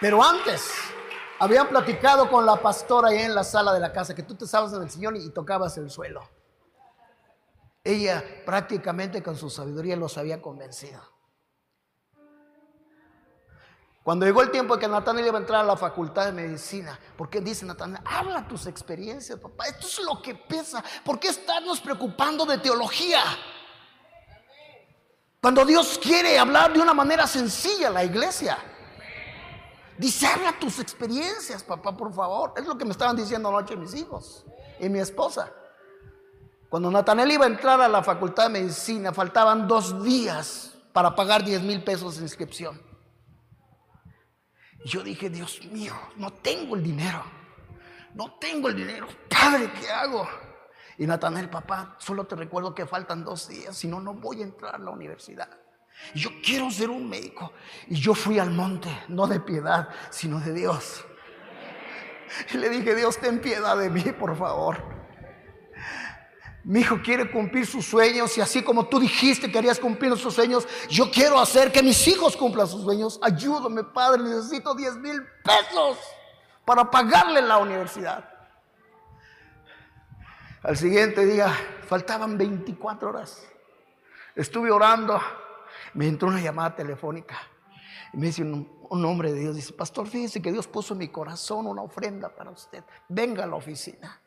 [0.04, 0.70] Pero antes,
[1.40, 4.44] habían platicado con la pastora ahí en la sala de la casa que tú te
[4.44, 6.30] estabas en el sillón y tocabas el suelo.
[7.86, 11.02] Ella prácticamente con su sabiduría los había convencido.
[14.04, 17.00] Cuando llegó el tiempo de que Natanael iba a entrar a la facultad de medicina,
[17.16, 18.04] ¿por qué dice Natanael?
[18.04, 19.68] Habla tus experiencias, papá.
[19.68, 20.84] Esto es lo que pesa.
[21.06, 23.22] ¿Por qué estarnos preocupando de teología?
[25.42, 28.58] Cuando Dios quiere hablar de una manera sencilla a la iglesia.
[30.28, 32.54] Habla tus experiencias, papá, por favor.
[32.58, 34.46] Es lo que me estaban diciendo anoche mis hijos
[34.80, 35.52] y mi esposa.
[36.70, 41.44] Cuando Natanael iba a entrar a la facultad de medicina, faltaban dos días para pagar
[41.44, 42.82] 10 mil pesos de inscripción.
[44.84, 47.24] Y yo dije, Dios mío, no tengo el dinero.
[48.16, 49.08] No tengo el dinero.
[49.30, 50.28] Padre, ¿qué hago?
[50.98, 54.44] Y Natanael, papá, solo te recuerdo que faltan dos días, si no, no voy a
[54.44, 55.50] entrar a la universidad.
[56.14, 57.54] Yo quiero ser un médico.
[57.88, 61.06] Y yo fui al monte, no de piedad, sino de Dios.
[62.54, 64.94] Y le dije, Dios, ten piedad de mí, por favor.
[66.64, 70.34] Mi hijo quiere cumplir sus sueños y así como tú dijiste que querías cumplir sus
[70.34, 73.20] sueños, yo quiero hacer que mis hijos cumplan sus sueños.
[73.22, 75.98] Ayúdame, Padre, necesito 10 mil pesos
[76.64, 78.30] para pagarle la universidad.
[80.64, 81.54] Al siguiente día,
[81.86, 83.46] faltaban 24 horas.
[84.34, 85.22] Estuve orando,
[85.94, 87.38] me entró una llamada telefónica.
[88.14, 91.00] Y me dice un, un hombre de Dios, dice, pastor, fíjese que Dios puso en
[91.00, 92.84] mi corazón una ofrenda para usted.
[93.10, 94.22] Venga a la oficina.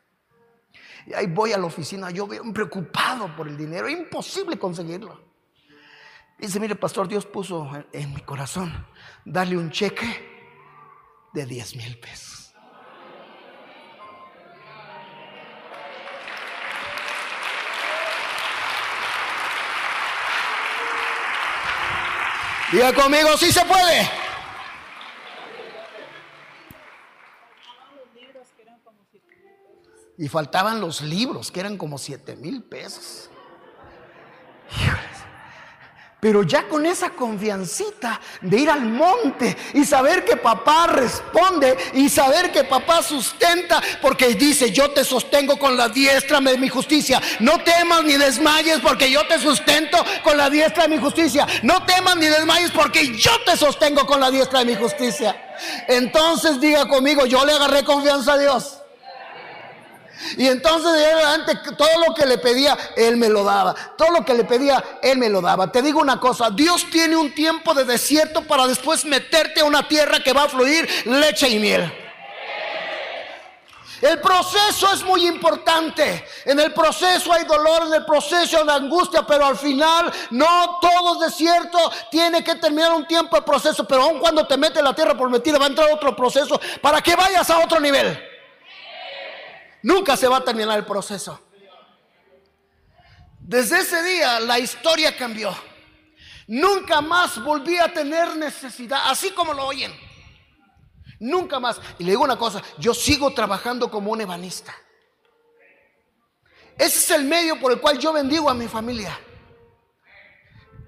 [1.05, 5.27] Y ahí voy a la oficina, yo veo preocupado por el dinero, imposible conseguirlo.
[6.37, 8.85] Dice, mire, pastor, Dios puso en mi corazón
[9.25, 12.46] darle un cheque de 10 mil pesos.
[22.71, 24.09] Diga conmigo, si se puede.
[30.17, 33.29] Y faltaban los libros, que eran como 7 mil pesos.
[36.27, 42.09] Pero ya con esa confiancita de ir al monte y saber que papá responde y
[42.09, 47.21] saber que papá sustenta, porque dice, yo te sostengo con la diestra de mi justicia.
[47.39, 51.47] No temas ni desmayes porque yo te sustento con la diestra de mi justicia.
[51.63, 55.55] No temas ni desmayes porque yo te sostengo con la diestra de mi justicia.
[55.87, 58.76] Entonces diga conmigo, yo le agarré confianza a Dios.
[60.37, 63.75] Y entonces de adelante todo lo que le pedía, Él me lo daba.
[63.97, 65.71] Todo lo que le pedía, Él me lo daba.
[65.71, 69.87] Te digo una cosa, Dios tiene un tiempo de desierto para después meterte a una
[69.87, 71.91] tierra que va a fluir leche y miel.
[74.01, 76.25] El proceso es muy importante.
[76.45, 81.15] En el proceso hay dolor, en el proceso hay angustia, pero al final no todo
[81.15, 81.79] es desierto.
[82.11, 85.57] Tiene que terminar un tiempo de proceso, pero aun cuando te mete la tierra prometida
[85.57, 88.26] va a entrar otro proceso para que vayas a otro nivel.
[89.87, 91.39] Nunca se va a terminar el proceso.
[93.39, 95.55] Desde ese día la historia cambió.
[96.45, 99.95] Nunca más volví a tener necesidad, así como lo oyen.
[101.21, 101.79] Nunca más.
[101.99, 104.75] Y le digo una cosa, yo sigo trabajando como un ebanista.
[106.77, 109.17] Ese es el medio por el cual yo bendigo a mi familia.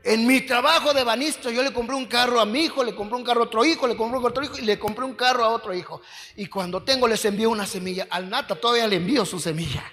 [0.04, 3.18] En mi trabajo de banista yo le compré un carro a mi hijo, le compré
[3.18, 5.44] un carro a otro hijo, le compré un otro hijo y le compré un carro
[5.44, 6.02] a otro hijo.
[6.38, 8.08] Y cuando tengo les envío una semilla.
[8.10, 9.84] Al Nata todavía le envío su semilla.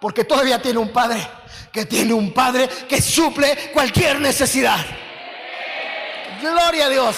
[0.00, 1.26] Porque todavía tiene un padre
[1.72, 4.78] que tiene un padre que suple cualquier necesidad.
[6.40, 7.16] Gloria a Dios.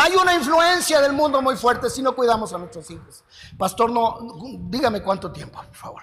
[0.00, 3.24] Hay una influencia del mundo muy fuerte si no cuidamos a nuestros hijos.
[3.58, 4.16] Pastor, no,
[4.70, 6.02] dígame cuánto tiempo, por favor.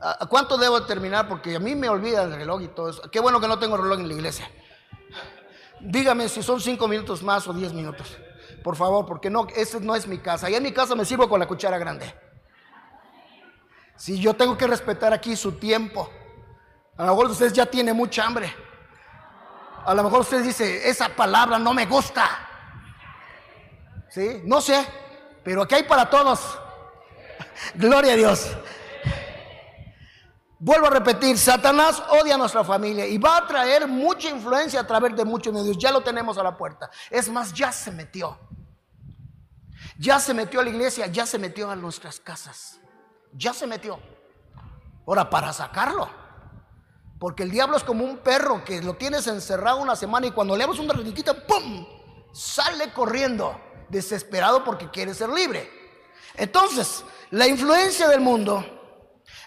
[0.00, 1.28] ¿A cuánto debo terminar?
[1.28, 3.02] Porque a mí me olvida el reloj y todo eso.
[3.10, 4.50] Qué bueno que no tengo reloj en la iglesia.
[5.78, 8.16] Dígame si son cinco minutos más o diez minutos.
[8.62, 10.48] Por favor, porque no, esa no es mi casa.
[10.48, 12.14] Y en mi casa me sirvo con la cuchara grande.
[13.96, 16.08] Si yo tengo que respetar aquí su tiempo.
[16.96, 18.54] A lo mejor usted ya tiene mucha hambre.
[19.84, 22.52] A lo mejor usted dice, esa palabra no me gusta.
[24.14, 24.42] ¿Sí?
[24.44, 24.86] No sé,
[25.42, 26.56] pero aquí hay para todos.
[27.74, 28.48] Gloria a Dios.
[30.60, 34.86] Vuelvo a repetir, Satanás odia a nuestra familia y va a traer mucha influencia a
[34.86, 35.76] través de muchos medios.
[35.78, 36.88] Ya lo tenemos a la puerta.
[37.10, 38.38] Es más, ya se metió.
[39.98, 42.78] Ya se metió a la iglesia, ya se metió a nuestras casas.
[43.32, 43.98] Ya se metió.
[45.08, 46.08] Ahora, para sacarlo.
[47.18, 50.56] Porque el diablo es como un perro que lo tienes encerrado una semana y cuando
[50.56, 51.84] le abres una reniquita, ¡pum!
[52.32, 55.70] Sale corriendo desesperado porque quiere ser libre.
[56.34, 58.64] Entonces, la influencia del mundo,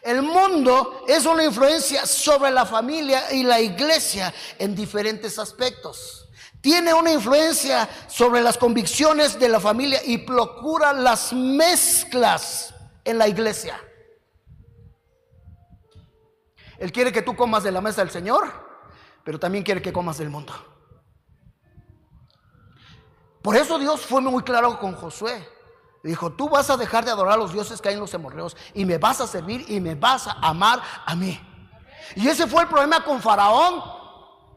[0.01, 6.27] el mundo es una influencia sobre la familia y la iglesia en diferentes aspectos.
[6.61, 12.73] Tiene una influencia sobre las convicciones de la familia y procura las mezclas
[13.03, 13.79] en la iglesia.
[16.79, 18.51] Él quiere que tú comas de la mesa del Señor,
[19.23, 20.53] pero también quiere que comas del mundo.
[23.47, 25.49] Por eso Dios fue muy claro con Josué.
[26.03, 28.57] Dijo, tú vas a dejar de adorar a los dioses que hay en los hemorreos
[28.73, 31.39] y me vas a servir y me vas a amar a mí.
[32.17, 33.81] Y ese fue el problema con Faraón.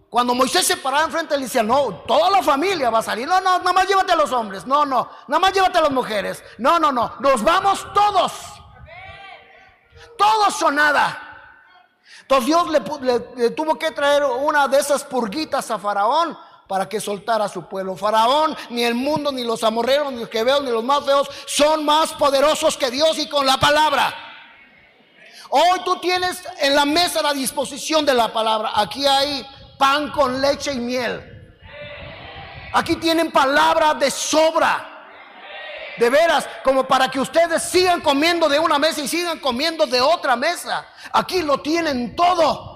[0.08, 3.28] Cuando Moisés se paraba enfrente, le decía, no, toda la familia va a salir.
[3.28, 4.66] No, no, nada más llévate a los hombres.
[4.66, 6.42] No, no, nada más llévate a las mujeres.
[6.58, 8.32] No, no, no, nos vamos todos.
[10.18, 11.16] Todos o nada.
[12.22, 12.80] Entonces Dios le,
[13.36, 16.36] le tuvo que traer una de esas purguitas a Faraón
[16.70, 17.96] para que soltara a su pueblo.
[17.96, 21.28] Faraón, ni el mundo, ni los amorreros, ni los que veo, ni los más feos,
[21.44, 24.14] son más poderosos que Dios y con la palabra.
[25.48, 28.70] Hoy tú tienes en la mesa la disposición de la palabra.
[28.72, 29.44] Aquí hay
[29.78, 31.20] pan con leche y miel.
[32.72, 35.08] Aquí tienen palabra de sobra.
[35.98, 40.00] De veras, como para que ustedes sigan comiendo de una mesa y sigan comiendo de
[40.00, 40.86] otra mesa.
[41.10, 42.69] Aquí lo tienen todo.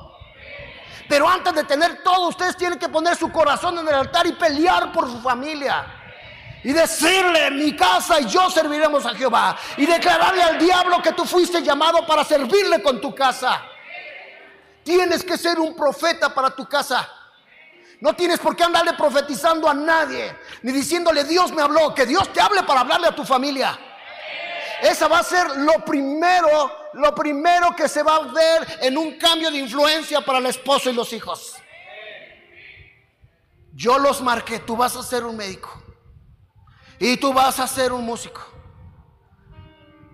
[1.09, 4.33] Pero antes de tener todo, ustedes tienen que poner su corazón en el altar y
[4.33, 5.87] pelear por su familia.
[6.63, 9.57] Y decirle, mi casa y yo serviremos a Jehová.
[9.77, 13.63] Y declararle al diablo que tú fuiste llamado para servirle con tu casa.
[14.83, 17.09] Tienes que ser un profeta para tu casa.
[18.01, 22.31] No tienes por qué andarle profetizando a nadie, ni diciéndole Dios me habló, que Dios
[22.33, 23.79] te hable para hablarle a tu familia.
[24.83, 29.19] Esa va a ser lo primero, lo primero que se va a ver en un
[29.19, 31.55] cambio de influencia para el esposo y los hijos.
[33.73, 35.83] Yo los marqué, tú vas a ser un médico
[36.99, 38.41] y tú vas a ser un músico.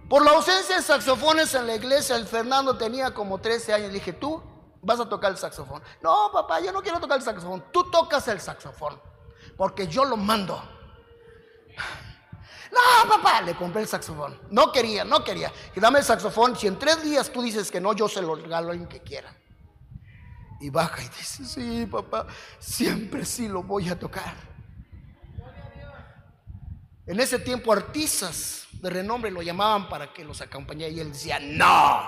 [0.09, 3.93] Por la ausencia de saxofones en la iglesia, el Fernando tenía como 13 años.
[3.93, 4.43] dije, tú
[4.83, 5.83] vas a tocar el saxofón.
[6.03, 7.65] No, papá, yo no quiero tocar el saxofón.
[7.73, 9.01] Tú tocas el saxofón,
[9.57, 10.61] porque yo lo mando.
[12.73, 14.39] No, papá, le compré el saxofón.
[14.51, 15.53] No quería, no quería.
[15.75, 16.57] Y dame el saxofón.
[16.57, 19.01] Si en tres días tú dices que no, yo se lo regalo a alguien que
[19.01, 19.35] quiera.
[20.61, 22.27] Y baja y dice, sí, papá,
[22.59, 24.35] siempre sí lo voy a tocar.
[27.07, 31.41] En ese tiempo artistas de renombre lo llamaban para que los acompañara y él decía,
[31.41, 32.03] no,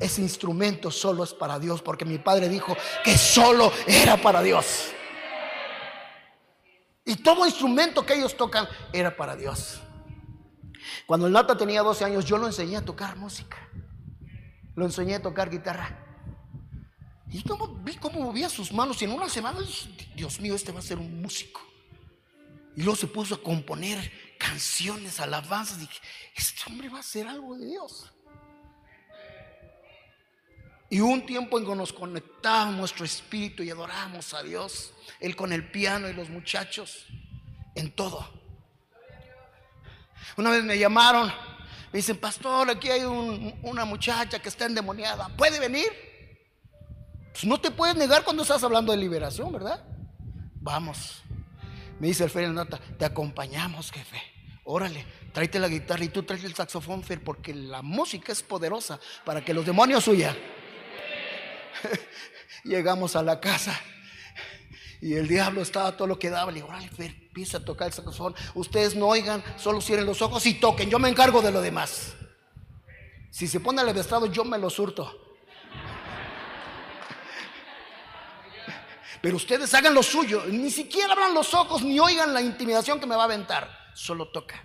[0.00, 4.92] ese instrumento solo es para Dios, porque mi padre dijo que solo era para Dios.
[7.08, 9.80] Y todo instrumento que ellos tocan era para Dios.
[11.06, 13.56] Cuando el Nata tenía 12 años, yo lo enseñé a tocar música.
[14.76, 16.04] Lo enseñé a tocar guitarra.
[17.30, 19.60] Y como, vi cómo movía sus manos y en una semana,
[20.16, 21.62] Dios mío, este va a ser un músico.
[22.76, 25.80] Y luego se puso a componer canciones, alabanzas.
[25.80, 25.98] Dije,
[26.36, 28.12] este hombre va a ser algo de Dios.
[30.90, 35.52] Y un tiempo en que nos conectamos nuestro espíritu y adoramos a Dios, Él con
[35.52, 37.04] el piano y los muchachos,
[37.74, 38.26] en todo.
[40.36, 41.28] Una vez me llamaron,
[41.92, 45.88] me dicen, pastor, aquí hay una muchacha que está endemoniada, ¿puede venir?
[47.32, 49.84] Pues no te puedes negar cuando estás hablando de liberación, ¿verdad?
[50.54, 51.22] Vamos.
[52.00, 54.20] Me dice el Fer Nata, te acompañamos, jefe.
[54.64, 59.00] Órale, tráete la guitarra y tú traes el saxofón, Fer, porque la música es poderosa
[59.24, 60.36] para que los demonios huyan.
[62.64, 63.78] Llegamos a la casa
[65.00, 66.50] y el diablo estaba todo lo que daba.
[66.50, 66.68] Le digo,
[66.98, 68.34] empieza a tocar el saxofón.
[68.54, 70.90] Ustedes no oigan, solo cierren los ojos y toquen.
[70.90, 72.14] Yo me encargo de lo demás.
[73.30, 75.36] Si se pone estado, yo me lo surto.
[79.20, 80.44] Pero ustedes hagan lo suyo.
[80.46, 83.68] Ni siquiera abran los ojos ni oigan la intimidación que me va a aventar.
[83.94, 84.64] Solo toca.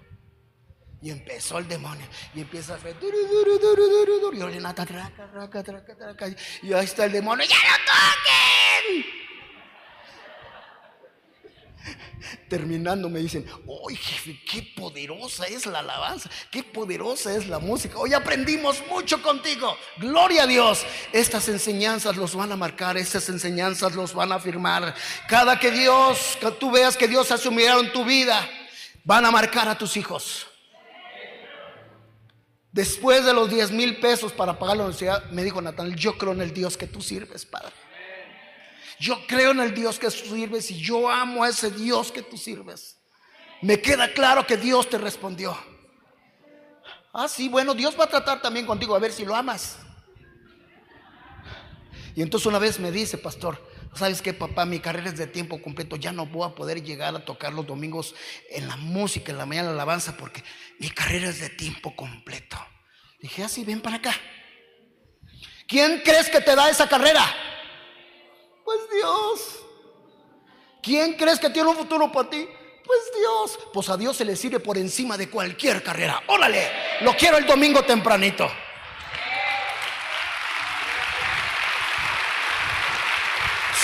[1.03, 2.05] Y empezó el demonio.
[2.33, 2.95] Y empieza a hacer.
[6.61, 7.45] Y ahí está el demonio.
[7.45, 9.23] ¡Ya no toquen!
[12.47, 13.45] Terminando me dicen,
[13.89, 16.29] ¡ay jefe, qué poderosa es la alabanza!
[16.49, 17.97] ¡Qué poderosa es la música!
[17.97, 19.75] Hoy aprendimos mucho contigo.
[19.97, 20.85] Gloria a Dios.
[21.11, 24.95] Estas enseñanzas los van a marcar, estas enseñanzas los van a afirmar.
[25.27, 28.49] Cada que Dios, que tú veas que Dios un en tu vida,
[29.03, 30.47] van a marcar a tus hijos.
[32.73, 36.31] Después de los 10 mil pesos para pagar la universidad, me dijo Natal, yo creo
[36.31, 37.71] en el Dios que tú sirves, Padre.
[38.99, 42.23] Yo creo en el Dios que tú sirves y yo amo a ese Dios que
[42.23, 42.97] tú sirves.
[43.61, 45.55] Me queda claro que Dios te respondió.
[47.13, 49.77] Ah, sí, bueno, Dios va a tratar también contigo a ver si lo amas.
[52.15, 53.61] Y entonces una vez me dice, pastor,
[53.95, 54.65] ¿sabes qué, papá?
[54.65, 55.95] Mi carrera es de tiempo completo.
[55.95, 58.15] Ya no voy a poder llegar a tocar los domingos
[58.49, 60.43] en la música, en la mañana, la alabanza, porque
[60.79, 62.57] mi carrera es de tiempo completo.
[63.19, 64.13] Dije, así, ah, ven para acá.
[65.67, 67.23] ¿Quién crees que te da esa carrera?
[68.65, 69.59] Pues Dios.
[70.81, 72.47] ¿Quién crees que tiene un futuro para ti?
[72.85, 73.59] Pues Dios.
[73.73, 76.21] Pues a Dios se le sirve por encima de cualquier carrera.
[76.27, 76.69] Órale,
[77.01, 78.49] lo quiero el domingo tempranito.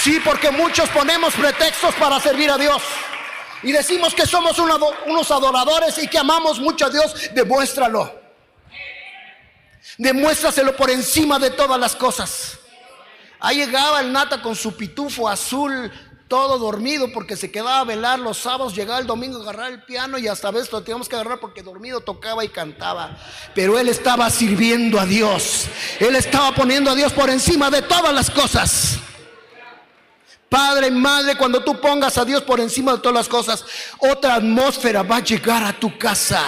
[0.04, 2.82] Sí, porque muchos ponemos pretextos para servir a Dios.
[3.64, 7.14] Y decimos que somos unos adoradores y que amamos mucho a Dios.
[7.34, 8.20] Demuéstralo.
[9.98, 12.58] Demuéstraselo por encima de todas las cosas.
[13.42, 15.92] Ahí llegaba el nata con su pitufo azul,
[16.30, 19.84] todo dormido porque se quedaba a velar los sábados, llegaba el domingo a agarrar el
[19.84, 23.18] piano y hasta veces lo teníamos que agarrar porque dormido tocaba y cantaba.
[23.56, 25.66] Pero él estaba sirviendo a Dios.
[26.00, 29.00] Él estaba poniendo a Dios por encima de todas las cosas.
[30.50, 33.64] Padre, madre, cuando tú pongas a Dios por encima de todas las cosas,
[34.00, 36.42] otra atmósfera va a llegar a tu casa.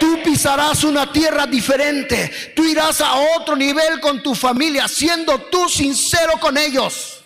[0.00, 2.52] Tú pisarás una tierra diferente.
[2.56, 7.22] Tú irás a otro nivel con tu familia, siendo tú sincero con ellos.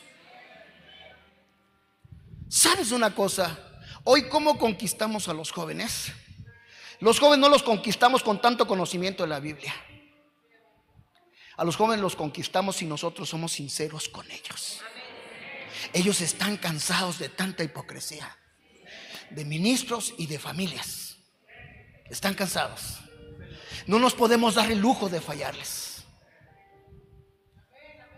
[2.49, 3.59] ¿Sabes una cosa?
[4.05, 6.13] Hoy, ¿cómo conquistamos a los jóvenes?
[7.01, 9.75] Los jóvenes no los conquistamos con tanto conocimiento de la Biblia.
[11.57, 14.83] A los jóvenes los conquistamos si nosotros somos sinceros con ellos.
[15.95, 18.37] Ellos están cansados de tanta hipocresía.
[19.31, 21.17] de ministros y de familias.
[22.09, 22.99] Están cansados.
[23.87, 26.05] No nos podemos dar el lujo de fallarles.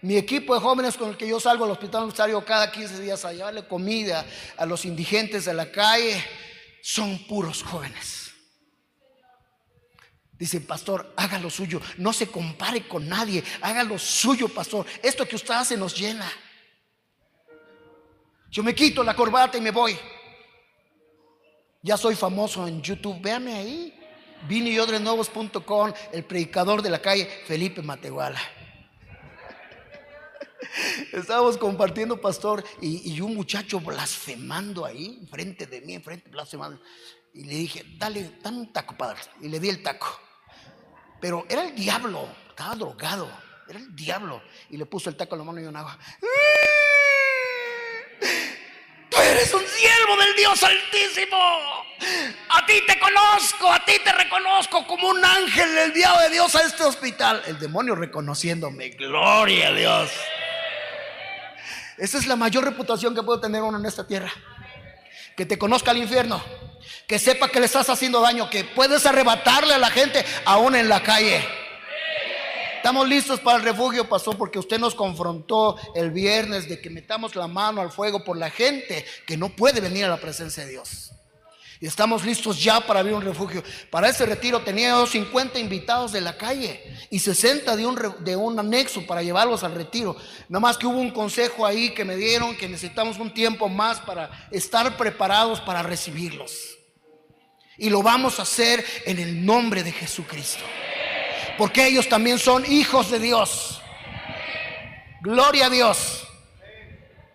[0.02, 3.24] Mi equipo de jóvenes con el que yo salgo al hospital universitario cada 15 días
[3.24, 4.26] a llevarle comida
[4.58, 6.22] a los indigentes de la calle
[6.82, 8.32] son puros jóvenes.
[10.32, 14.84] Dice, pastor, haga lo suyo, no se compare con nadie, haga lo suyo, pastor.
[15.02, 16.30] Esto que usted hace nos llena.
[18.50, 19.98] Yo me quito la corbata y me voy.
[21.82, 23.92] Ya soy famoso en YouTube, véame ahí.
[24.48, 28.40] Viniyodrenuevos.com, el predicador de la calle, Felipe Matehuala.
[31.12, 36.80] Estábamos compartiendo, pastor, y, un muchacho blasfemando ahí, enfrente de mí, enfrente, blasfemando.
[37.34, 39.20] Y le dije, dale, dame un taco, padre.
[39.40, 40.06] Y le di el taco.
[41.20, 43.30] Pero era el diablo, estaba drogado,
[43.68, 44.42] era el diablo.
[44.70, 45.98] Y le puso el taco en la mano y un agua.
[46.20, 46.26] Tú
[49.36, 51.36] eres un siervo del Dios Altísimo.
[52.50, 56.62] A ti te conozco, a ti te reconozco como un ángel enviado de Dios a
[56.62, 57.42] este hospital.
[57.46, 60.10] El demonio reconociéndome, gloria a Dios.
[61.98, 64.32] Esa es la mayor reputación que puede tener uno en esta tierra.
[65.36, 66.42] Que te conozca al infierno
[67.06, 70.88] que sepa que le estás haciendo daño, que puedes arrebatarle a la gente aún en
[70.88, 71.46] la calle.
[72.86, 77.34] Estamos listos para el refugio, pasó porque usted nos confrontó el viernes de que metamos
[77.34, 80.70] la mano al fuego por la gente que no puede venir a la presencia de
[80.70, 81.10] Dios.
[81.80, 83.64] Y estamos listos ya para abrir un refugio.
[83.90, 86.80] Para ese retiro tenía 50 invitados de la calle
[87.10, 90.14] y 60 de un, de un anexo para llevarlos al retiro.
[90.48, 93.98] Nada más que hubo un consejo ahí que me dieron que necesitamos un tiempo más
[93.98, 96.78] para estar preparados para recibirlos.
[97.78, 100.62] Y lo vamos a hacer en el nombre de Jesucristo.
[101.58, 103.80] Porque ellos también son hijos de Dios.
[105.22, 106.26] Gloria a Dios.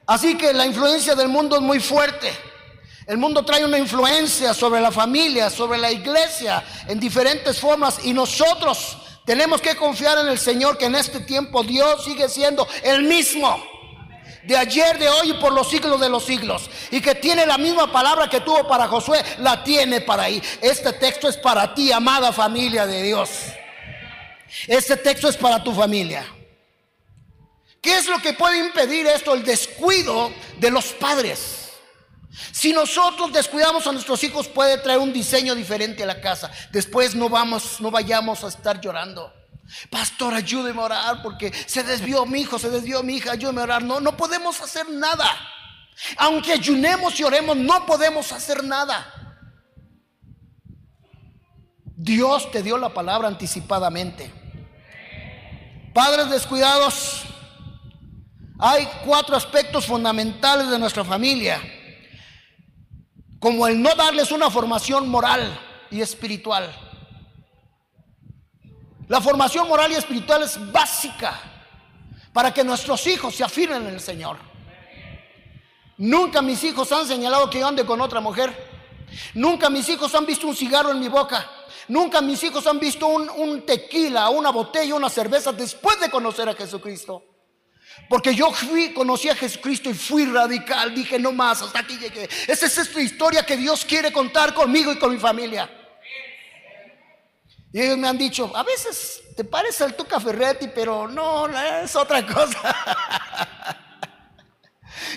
[0.05, 2.32] Así que la influencia del mundo es muy fuerte.
[3.07, 7.99] El mundo trae una influencia sobre la familia, sobre la iglesia, en diferentes formas.
[8.03, 12.67] Y nosotros tenemos que confiar en el Señor que en este tiempo Dios sigue siendo
[12.84, 13.61] el mismo
[14.43, 16.69] de ayer, de hoy y por los siglos de los siglos.
[16.89, 20.41] Y que tiene la misma palabra que tuvo para Josué, la tiene para ahí.
[20.61, 23.30] Este texto es para ti, amada familia de Dios.
[24.67, 26.25] Este texto es para tu familia.
[27.81, 29.33] ¿Qué es lo que puede impedir esto?
[29.33, 31.71] El descuido de los padres.
[32.51, 36.51] Si nosotros descuidamos a nuestros hijos puede traer un diseño diferente a la casa.
[36.71, 39.33] Después no vamos, no vayamos a estar llorando.
[39.89, 43.63] Pastor, ayúdeme a orar porque se desvió mi hijo, se desvió mi hija, ayúdeme a
[43.63, 43.83] orar.
[43.83, 45.25] No, no podemos hacer nada.
[46.17, 49.13] Aunque ayunemos y oremos, no podemos hacer nada.
[51.83, 54.40] Dios te dio la palabra anticipadamente.
[55.93, 57.23] Padres descuidados,
[58.59, 61.61] hay cuatro aspectos fundamentales de nuestra familia,
[63.39, 66.73] como el no darles una formación moral y espiritual.
[69.07, 71.37] La formación moral y espiritual es básica
[72.31, 74.37] para que nuestros hijos se afirmen en el Señor.
[75.97, 78.55] Nunca mis hijos han señalado que yo ande con otra mujer.
[79.33, 81.45] Nunca mis hijos han visto un cigarro en mi boca.
[81.88, 86.53] Nunca mis hijos han visto un, tequila, una botella, una cerveza después de conocer a
[86.53, 87.24] Jesucristo.
[88.09, 90.93] Porque yo fui, conocí a Jesucristo y fui radical.
[90.93, 92.30] Dije, no más, hasta aquí llegué.
[92.47, 95.69] Esa es esta historia que Dios quiere contar conmigo y con mi familia.
[97.74, 101.95] Y ellos me han dicho, a veces te parece al Tuca Ferretti, pero no, es
[101.95, 102.76] otra cosa.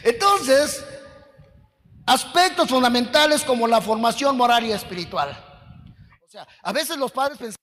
[0.04, 0.84] Entonces,
[2.06, 5.53] aspectos fundamentales como la formación moral y espiritual.
[6.34, 7.56] Sea, a veces los padres pensan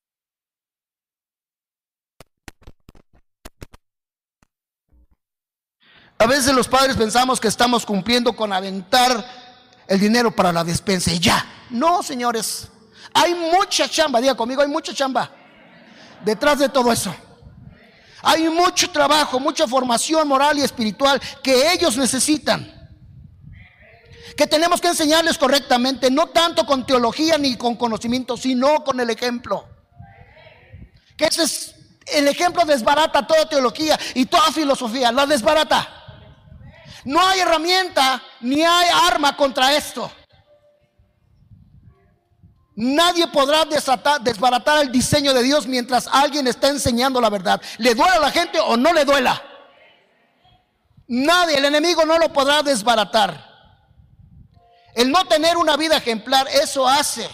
[6.18, 9.26] A veces los padres pensamos que estamos cumpliendo con aventar
[9.88, 11.46] el dinero para la despensa y ya.
[11.70, 12.70] No, señores.
[13.14, 15.30] Hay mucha chamba, diga conmigo, hay mucha chamba
[16.24, 17.14] detrás de todo eso.
[18.22, 22.81] Hay mucho trabajo, mucha formación moral y espiritual que ellos necesitan.
[24.36, 29.10] Que tenemos que enseñarles correctamente, no tanto con teología ni con conocimiento, sino con el
[29.10, 29.68] ejemplo.
[31.18, 31.76] Que ese es
[32.08, 35.88] el ejemplo desbarata toda teología y toda filosofía, la desbarata.
[37.04, 40.12] No hay herramienta ni hay arma contra esto.
[42.76, 47.62] Nadie podrá desbaratar el diseño de Dios mientras alguien está enseñando la verdad.
[47.78, 49.42] Le duela a la gente o no le duela.
[51.08, 53.51] Nadie, el enemigo no lo podrá desbaratar.
[54.94, 57.28] El no tener una vida ejemplar, eso hace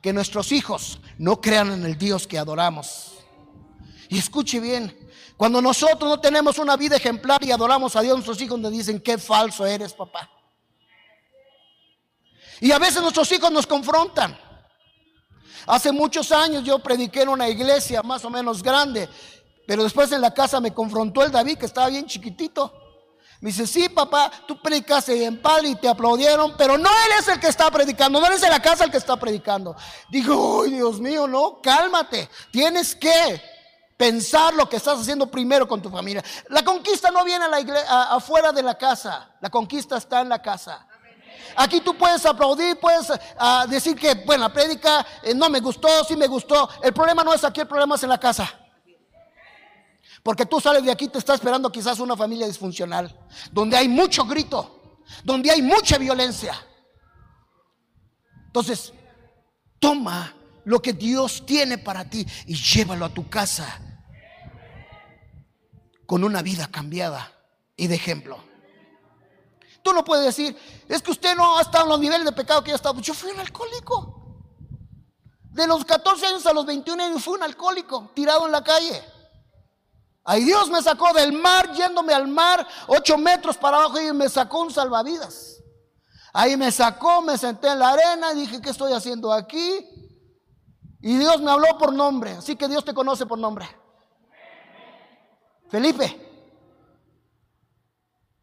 [0.00, 3.12] que nuestros hijos no crean en el Dios que adoramos.
[4.08, 4.96] Y escuche bien,
[5.36, 9.00] cuando nosotros no tenemos una vida ejemplar y adoramos a Dios, nuestros hijos nos dicen,
[9.00, 10.30] qué falso eres, papá.
[12.60, 14.38] Y a veces nuestros hijos nos confrontan.
[15.66, 19.08] Hace muchos años yo prediqué en una iglesia más o menos grande,
[19.66, 22.89] pero después en la casa me confrontó el David que estaba bien chiquitito.
[23.40, 27.28] Me dice, sí, papá, tú predicaste en pal y te aplaudieron, pero no él es
[27.28, 29.74] el que está predicando, no eres de la casa el que está predicando.
[30.10, 32.28] Digo, ay, Dios mío, no, cálmate.
[32.50, 33.40] Tienes que
[33.96, 36.22] pensar lo que estás haciendo primero con tu familia.
[36.48, 40.28] La conquista no viene a la iglesia, afuera de la casa, la conquista está en
[40.28, 40.86] la casa.
[41.56, 46.04] Aquí tú puedes aplaudir, puedes ah, decir que, bueno, la prédica eh, no me gustó,
[46.04, 46.68] sí me gustó.
[46.82, 48.59] El problema no es aquí, el problema es en la casa.
[50.22, 53.16] Porque tú sales de aquí, te está esperando quizás una familia disfuncional,
[53.50, 56.54] donde hay mucho grito, donde hay mucha violencia.
[58.46, 58.92] Entonces,
[59.78, 63.80] toma lo que Dios tiene para ti y llévalo a tu casa
[66.06, 67.32] con una vida cambiada
[67.76, 68.42] y de ejemplo.
[69.82, 70.56] Tú no puedes decir,
[70.88, 73.00] es que usted no ha estado en los niveles de pecado que yo he estado.
[73.00, 74.16] Yo fui un alcohólico.
[75.50, 79.02] De los 14 años a los 21 años fui un alcohólico, tirado en la calle.
[80.30, 84.28] Ahí Dios me sacó del mar, yéndome al mar, ocho metros para abajo y me
[84.28, 85.60] sacó un salvavidas.
[86.32, 89.84] Ahí me sacó, me senté en la arena y dije, ¿qué estoy haciendo aquí?
[91.00, 93.66] Y Dios me habló por nombre, así que Dios te conoce por nombre.
[95.68, 96.30] Felipe.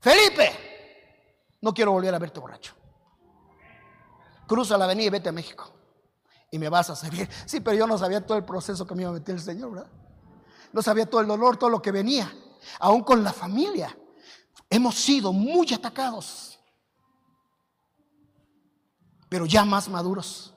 [0.01, 1.55] Felipe.
[1.61, 2.75] No quiero volver a verte borracho.
[4.45, 5.71] Cruza la avenida y vete a México.
[6.51, 7.29] Y me vas a servir.
[7.45, 9.71] Sí, pero yo no sabía todo el proceso que me iba a meter el Señor,
[9.71, 10.07] ¿verdad?
[10.78, 12.32] No sabía todo el dolor, todo lo que venía.
[12.80, 13.97] Aún con la familia.
[14.69, 16.59] Hemos sido muy atacados.
[19.28, 20.53] Pero ya más maduros.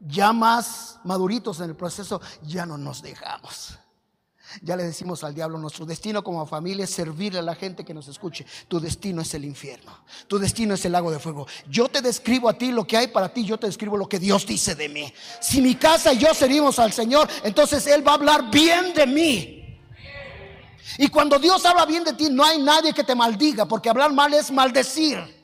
[0.00, 3.78] Ya más maduritos en el proceso, ya no nos dejamos.
[4.62, 7.94] Ya le decimos al diablo, nuestro destino como familia es servirle a la gente que
[7.94, 8.46] nos escuche.
[8.68, 9.92] Tu destino es el infierno.
[10.28, 11.46] Tu destino es el lago de fuego.
[11.68, 14.18] Yo te describo a ti lo que hay para ti, yo te describo lo que
[14.18, 15.12] Dios dice de mí.
[15.40, 19.06] Si mi casa y yo servimos al Señor, entonces Él va a hablar bien de
[19.06, 19.60] mí.
[20.98, 24.12] Y cuando Dios habla bien de ti, no hay nadie que te maldiga, porque hablar
[24.12, 25.43] mal es maldecir.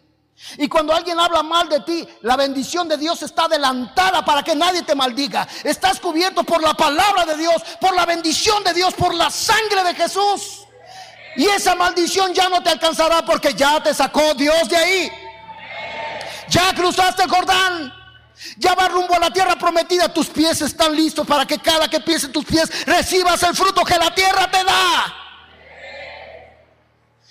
[0.57, 4.55] Y cuando alguien habla mal de ti, la bendición de Dios está adelantada para que
[4.55, 5.47] nadie te maldiga.
[5.63, 9.85] Estás cubierto por la palabra de Dios, por la bendición de Dios, por la sangre
[9.85, 10.67] de Jesús.
[11.37, 15.13] Y esa maldición ya no te alcanzará porque ya te sacó Dios de ahí.
[16.49, 17.95] Ya cruzaste el Jordán.
[18.57, 20.13] Ya vas rumbo a la tierra prometida.
[20.13, 23.97] Tus pies están listos para que cada que piese tus pies recibas el fruto que
[23.97, 25.15] la tierra te da.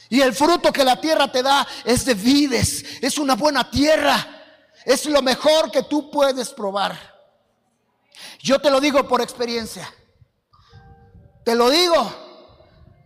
[0.10, 4.16] Y el fruto que la tierra te da es de vides, es una buena tierra,
[4.84, 6.98] es lo mejor que tú puedes probar.
[8.42, 9.88] Yo te lo digo por experiencia.
[11.46, 12.28] Te lo digo.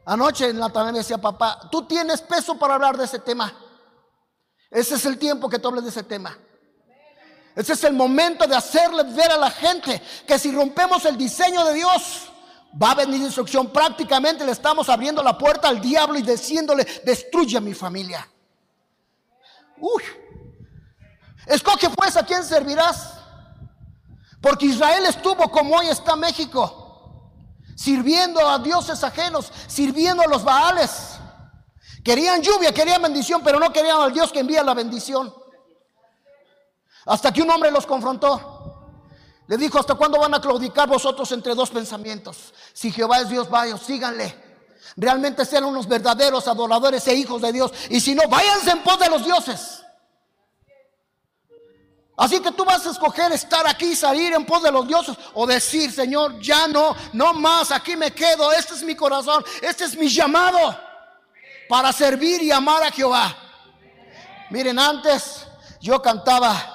[0.06, 3.54] Anoche en la tarde me decía papá, tú tienes peso para hablar de ese tema.
[4.70, 6.38] Ese es el tiempo que tú hables de ese tema.
[7.56, 11.64] Ese es el momento de hacerle ver a la gente que si rompemos el diseño
[11.66, 12.32] de Dios,
[12.82, 13.71] Va a venir instrucción.
[13.71, 18.28] Prácticamente le estamos abriendo la puerta al diablo y diciéndole, destruye a mi familia.
[19.78, 20.03] Uy.
[21.45, 23.13] Escoge pues a quién servirás.
[24.41, 27.32] Porque Israel estuvo como hoy está México.
[27.76, 31.19] Sirviendo a dioses ajenos, sirviendo a los Baales.
[32.03, 35.34] Querían lluvia, querían bendición, pero no querían al Dios que envía la bendición.
[37.05, 38.53] Hasta que un hombre los confrontó.
[39.47, 42.53] Le dijo, ¿hasta cuándo van a claudicar vosotros entre dos pensamientos?
[42.73, 44.35] Si Jehová es Dios, vaya, síganle.
[44.95, 47.71] Realmente sean unos verdaderos adoradores e hijos de Dios.
[47.89, 49.83] Y si no, váyanse en pos de los dioses.
[52.15, 55.47] Así que tú vas a escoger estar aquí, salir en pos de los dioses o
[55.47, 59.97] decir, Señor, ya no, no más, aquí me quedo, este es mi corazón, este es
[59.97, 60.79] mi llamado
[61.67, 63.35] para servir y amar a Jehová.
[64.51, 65.47] Miren, antes
[65.81, 66.72] yo cantaba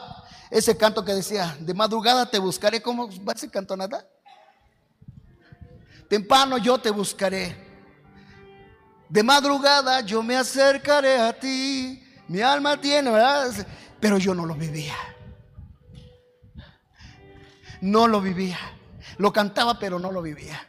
[0.50, 4.06] ese canto que decía, de madrugada te buscaré, ¿cómo va ese canto nada?
[6.08, 7.68] Temprano yo te buscaré.
[9.08, 12.02] De madrugada yo me acercaré a ti.
[12.28, 13.50] Mi alma tiene, ¿verdad?
[14.00, 14.96] Pero yo no lo vivía.
[17.80, 18.58] No lo vivía.
[19.18, 20.66] Lo cantaba, pero no lo vivía.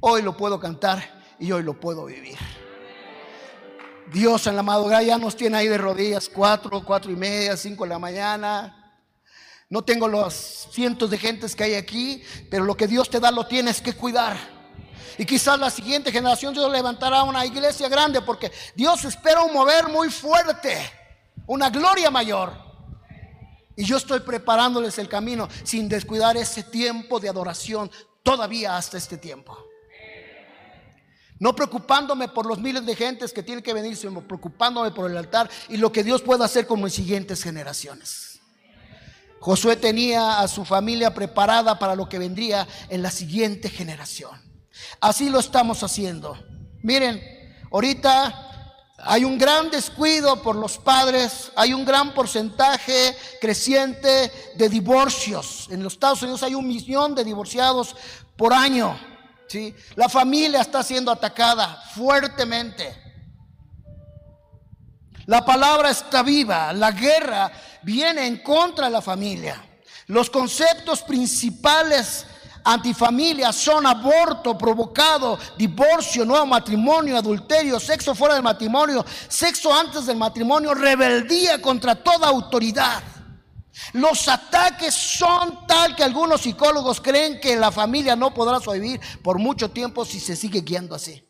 [0.00, 1.02] Hoy lo puedo cantar
[1.38, 2.38] y hoy lo puedo vivir.
[4.12, 7.84] Dios en la madrugada ya nos tiene ahí de rodillas, cuatro, cuatro y media, cinco
[7.84, 8.83] de la mañana.
[9.70, 13.30] No tengo los cientos de gentes que hay aquí, pero lo que Dios te da
[13.30, 14.36] lo tienes que cuidar.
[15.16, 19.88] Y quizás la siguiente generación Dios levantará una iglesia grande porque Dios espera un mover
[19.88, 20.76] muy fuerte,
[21.46, 22.52] una gloria mayor.
[23.76, 27.90] Y yo estoy preparándoles el camino sin descuidar ese tiempo de adoración
[28.22, 29.56] todavía hasta este tiempo.
[31.38, 35.16] No preocupándome por los miles de gentes que tienen que venir, sino preocupándome por el
[35.16, 38.33] altar y lo que Dios pueda hacer con mis siguientes generaciones.
[39.44, 44.30] Josué tenía a su familia preparada para lo que vendría en la siguiente generación.
[45.02, 46.42] Así lo estamos haciendo.
[46.82, 47.20] Miren,
[47.70, 55.68] ahorita hay un gran descuido por los padres, hay un gran porcentaje creciente de divorcios.
[55.70, 57.94] En los Estados Unidos hay un millón de divorciados
[58.38, 58.98] por año.
[59.46, 59.74] ¿sí?
[59.94, 63.03] La familia está siendo atacada fuertemente.
[65.26, 67.50] La palabra está viva, la guerra
[67.82, 69.62] viene en contra de la familia.
[70.06, 72.26] Los conceptos principales
[72.64, 80.16] antifamilia son aborto provocado, divorcio, nuevo matrimonio, adulterio, sexo fuera del matrimonio, sexo antes del
[80.16, 83.02] matrimonio, rebeldía contra toda autoridad.
[83.92, 89.38] Los ataques son tal que algunos psicólogos creen que la familia no podrá sobrevivir por
[89.38, 91.23] mucho tiempo si se sigue guiando así.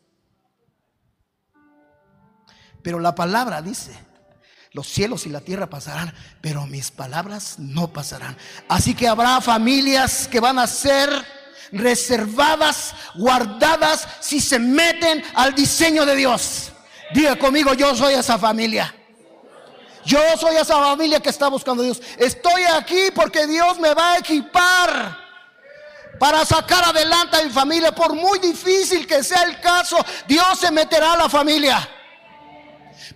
[2.84, 3.98] Pero la palabra dice,
[4.72, 8.36] los cielos y la tierra pasarán, pero mis palabras no pasarán.
[8.68, 11.08] Así que habrá familias que van a ser
[11.72, 16.72] reservadas, guardadas, si se meten al diseño de Dios.
[17.14, 18.94] Diga conmigo, yo soy esa familia.
[20.04, 22.02] Yo soy esa familia que está buscando a Dios.
[22.18, 25.18] Estoy aquí porque Dios me va a equipar
[26.18, 27.94] para sacar adelante a mi familia.
[27.94, 29.96] Por muy difícil que sea el caso,
[30.28, 31.88] Dios se meterá a la familia.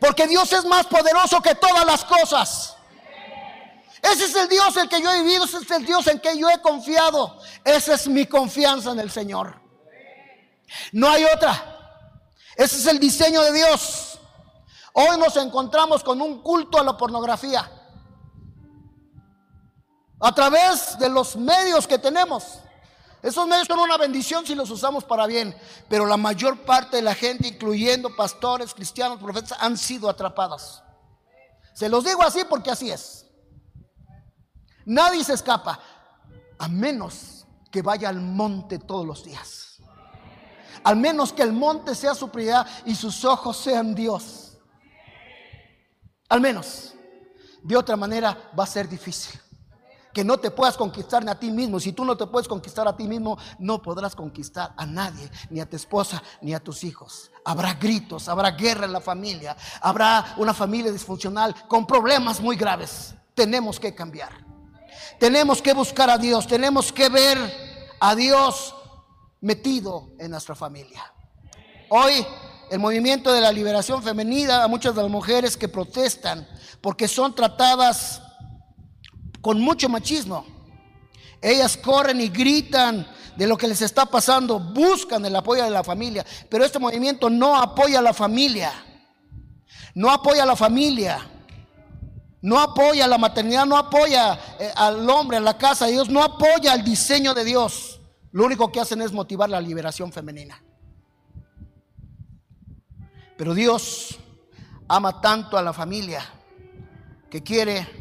[0.01, 2.77] Porque Dios es más poderoso que todas las cosas.
[4.03, 6.39] Ese es el Dios el que yo he vivido, ese es el Dios en que
[6.39, 7.39] yo he confiado.
[7.65, 9.61] Esa es mi confianza en el Señor.
[10.93, 11.77] No hay otra.
[12.57, 14.19] Ese es el diseño de Dios.
[14.93, 17.71] Hoy nos encontramos con un culto a la pornografía.
[20.21, 22.59] A través de los medios que tenemos.
[23.23, 25.55] Esos medios son una bendición si los usamos para bien,
[25.89, 30.83] pero la mayor parte de la gente, incluyendo pastores, cristianos, profetas, han sido atrapadas.
[31.75, 33.27] Se los digo así porque así es.
[34.85, 35.81] Nadie se escapa,
[36.59, 39.79] a menos que vaya al monte todos los días.
[40.85, 44.59] Al menos que el monte sea su prioridad y sus ojos sean Dios.
[46.29, 46.95] Al menos.
[47.63, 49.39] De otra manera va a ser difícil
[50.13, 51.81] que no te puedas conquistar ni a ti mismo.
[51.81, 55.61] Si tú no te puedes conquistar a ti mismo, no podrás conquistar a nadie, ni
[55.61, 57.31] a tu esposa, ni a tus hijos.
[57.45, 63.15] Habrá gritos, habrá guerra en la familia, habrá una familia disfuncional con problemas muy graves.
[63.35, 64.47] Tenemos que cambiar.
[65.19, 67.39] Tenemos que buscar a Dios, tenemos que ver
[68.01, 68.75] a Dios
[69.41, 71.13] metido en nuestra familia.
[71.91, 72.27] Hoy
[72.71, 76.47] el movimiento de la liberación femenina, a muchas de las mujeres que protestan
[76.81, 78.23] porque son tratadas
[79.49, 80.45] con mucho machismo.
[81.41, 85.83] Ellas corren y gritan de lo que les está pasando, buscan el apoyo de la
[85.83, 88.71] familia, pero este movimiento no apoya a la familia,
[89.95, 91.27] no apoya a la familia,
[92.43, 96.11] no apoya a la maternidad, no apoya eh, al hombre, a la casa de Dios,
[96.11, 98.03] no apoya al diseño de Dios.
[98.33, 100.63] Lo único que hacen es motivar la liberación femenina.
[103.39, 104.19] Pero Dios
[104.87, 106.23] ama tanto a la familia
[107.31, 107.98] que quiere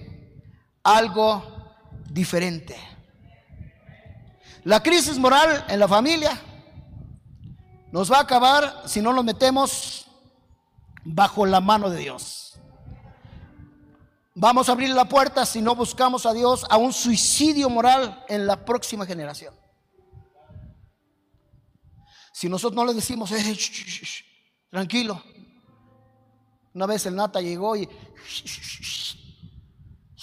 [0.87, 1.43] algo
[2.09, 2.77] diferente.
[4.63, 6.39] La crisis moral en la familia
[7.91, 10.07] nos va a acabar si no nos metemos
[11.03, 12.57] bajo la mano de Dios.
[14.33, 18.47] Vamos a abrir la puerta si no buscamos a Dios a un suicidio moral en
[18.47, 19.53] la próxima generación.
[22.31, 23.57] Si nosotros no le decimos, eh,
[24.69, 25.21] tranquilo.
[26.73, 27.89] Una vez el Nata llegó y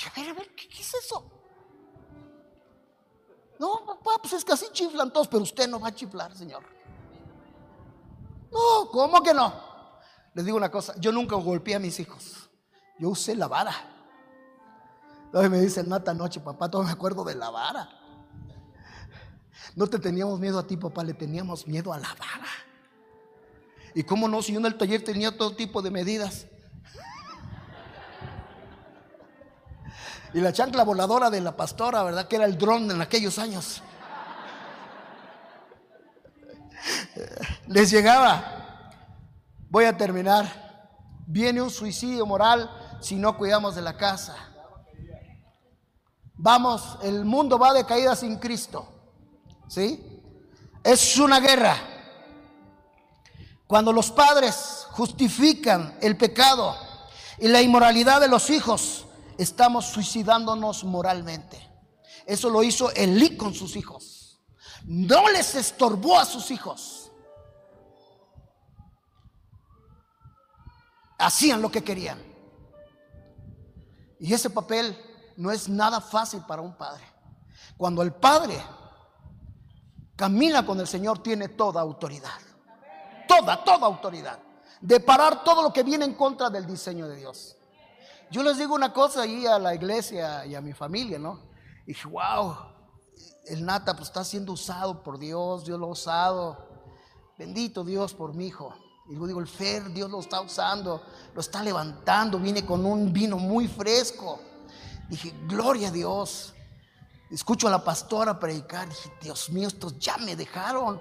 [0.09, 1.31] a ver, a ver, ¿qué, es eso?
[3.59, 6.63] No, papá, pues es que así chiflan todos, pero usted no va a chiflar, Señor.
[8.51, 9.53] No, ¿cómo que no?
[10.35, 12.51] Les digo una cosa, yo nunca golpeé a mis hijos.
[12.99, 13.75] Yo usé la vara.
[15.27, 17.89] Entonces me dice Nata anoche, papá, todo me acuerdo de la vara.
[19.75, 22.49] No te teníamos miedo a ti, papá, le teníamos miedo a la vara.
[23.95, 24.43] ¿Y cómo no?
[24.43, 26.47] Si yo en el taller tenía todo tipo de medidas.
[30.35, 32.27] Y la chancla voladora de la pastora, ¿verdad?
[32.27, 33.81] Que era el dron en aquellos años.
[37.69, 38.91] Les llegaba.
[39.71, 40.91] Voy a terminar.
[41.27, 42.69] Viene un suicidio moral
[43.01, 44.35] si no cuidamos de la casa.
[46.35, 48.89] Vamos, el mundo va de caída sin Cristo.
[49.69, 50.21] ¿Sí?
[50.83, 51.77] Es una guerra.
[53.69, 56.77] Cuando los padres justifican el pecado
[57.39, 59.04] y la inmoralidad de los hijos,
[59.39, 61.59] estamos suicidándonos moralmente.
[62.27, 64.41] Eso lo hizo Elí con sus hijos.
[64.85, 67.11] No les estorbó a sus hijos.
[71.19, 72.23] Hacían lo que querían.
[74.19, 74.97] Y ese papel
[75.37, 77.05] no es nada fácil para un padre.
[77.77, 78.63] Cuando el padre
[80.17, 82.39] camina con el Señor, tiene toda autoridad.
[83.27, 84.39] Toda, toda autoridad.
[84.81, 87.57] De parar todo lo que viene en contra del diseño de Dios.
[88.35, 91.39] Yo les digo una cosa ahí a la iglesia y a mi familia, ¿no?
[91.87, 92.57] Dije, wow,
[93.47, 96.59] el Nata pues, está siendo usado por Dios, Dios lo ha usado.
[97.39, 98.75] Bendito Dios por mi hijo.
[99.07, 101.01] Y luego digo, el Fer, Dios lo está usando,
[101.33, 104.41] lo está levantando, viene con un vino muy fresco.
[105.09, 106.55] Dije, gloria a Dios.
[107.31, 111.01] Escucho a la pastora predicar, dije, Dios mío, estos ya me dejaron.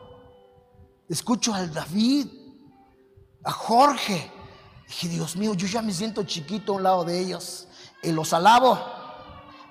[1.10, 2.28] Escucho al David,
[3.44, 4.32] a Jorge.
[4.88, 7.68] Dije, Dios mío, yo ya me siento chiquito a un lado de ellos.
[8.02, 8.80] Y los alabo.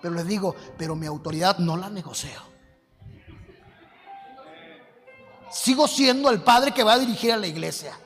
[0.00, 2.30] Pero les digo, pero mi autoridad no la negocio.
[5.50, 7.96] Sigo siendo el padre que va a dirigir a la iglesia.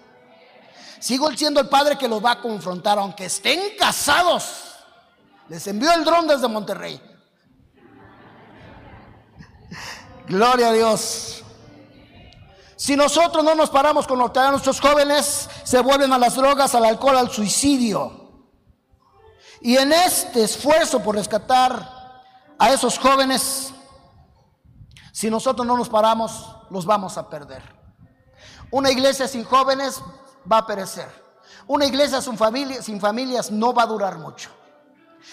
[0.98, 4.74] Sigo siendo el padre que los va a confrontar, aunque estén casados.
[5.48, 7.00] Les envió el dron desde Monterrey.
[10.26, 11.44] Gloria a Dios.
[12.76, 16.74] Si nosotros no nos paramos con lo que nuestros jóvenes, se vuelven a las drogas,
[16.74, 18.44] al alcohol, al suicidio.
[19.62, 22.22] Y en este esfuerzo por rescatar
[22.58, 23.72] a esos jóvenes,
[25.10, 27.62] si nosotros no nos paramos, los vamos a perder.
[28.70, 30.02] Una iglesia sin jóvenes
[30.50, 31.08] va a perecer.
[31.66, 34.50] Una iglesia sin, familia, sin familias no va a durar mucho.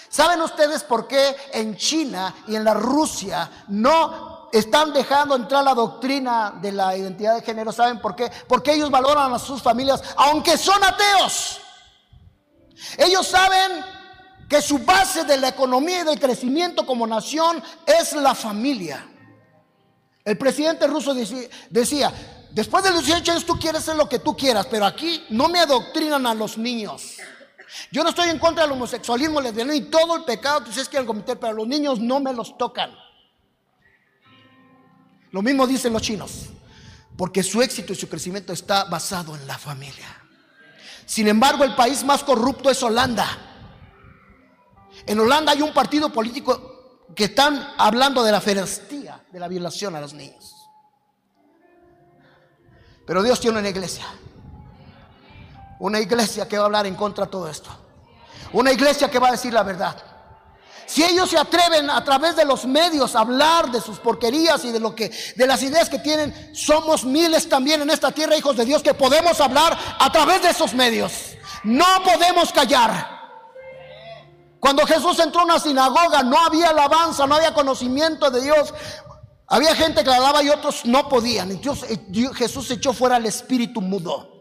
[0.10, 5.74] ¿Saben ustedes por qué en China y en la Rusia no están dejando entrar la
[5.74, 7.72] doctrina de la identidad de género?
[7.72, 8.32] ¿Saben por qué?
[8.48, 11.60] Porque ellos valoran a sus familias, aunque son ateos.
[12.98, 13.84] Ellos saben
[14.48, 19.10] que su base de la economía y del crecimiento como nación es la familia.
[20.24, 21.16] El presidente ruso
[21.70, 22.14] decía,
[22.52, 25.50] después de los 18 años tú quieres hacer lo que tú quieras, pero aquí no
[25.50, 27.18] me adoctrinan a los niños.
[27.92, 31.08] Yo no estoy en contra del homosexualismo, lesbianismo y todo el pecado que ustedes quieren
[31.08, 32.92] cometer, pero los niños no me los tocan.
[35.34, 36.44] Lo mismo dicen los chinos,
[37.18, 40.06] porque su éxito y su crecimiento está basado en la familia.
[41.08, 43.28] Sin embargo, el país más corrupto es Holanda.
[45.08, 49.96] En Holanda hay un partido político que están hablando de la ferestía de la violación
[49.96, 50.54] a los niños.
[53.08, 54.06] Pero Dios tiene una iglesia.
[55.80, 57.72] Una iglesia que va a hablar en contra de todo esto.
[58.54, 60.13] Una iglesia que va a decir la verdad.
[60.86, 64.72] Si ellos se atreven a través de los medios a hablar de sus porquerías y
[64.72, 68.58] de lo que de las ideas que tienen, somos miles también en esta tierra, hijos
[68.58, 71.12] de Dios, que podemos hablar a través de esos medios.
[71.64, 73.14] No podemos callar.
[74.60, 78.74] Cuando Jesús entró a una sinagoga, no había alabanza, no había conocimiento de Dios.
[79.48, 81.52] Había gente que la daba y otros no podían.
[81.52, 84.33] Entonces eh, Jesús echó fuera al espíritu mudo.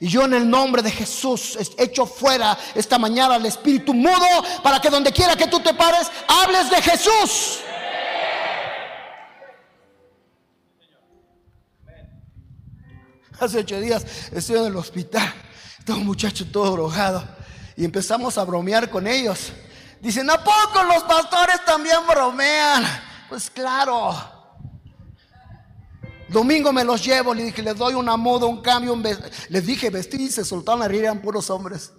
[0.00, 4.26] Y yo en el nombre de Jesús echo fuera esta mañana al espíritu mudo
[4.62, 7.60] para que donde quiera que tú te pares, hables de Jesús.
[13.38, 15.32] Hace ocho días estoy en el hospital,
[15.84, 17.22] todo muchacho todo drogado
[17.76, 19.52] y empezamos a bromear con ellos.
[20.00, 22.84] Dicen, ¿a poco los pastores también bromean?
[23.28, 24.35] Pues claro.
[26.28, 29.00] Domingo me los llevo, le dije, les doy una moda, un cambio.
[29.48, 31.92] Les dije, vestir y se soltaron a eran puros hombres.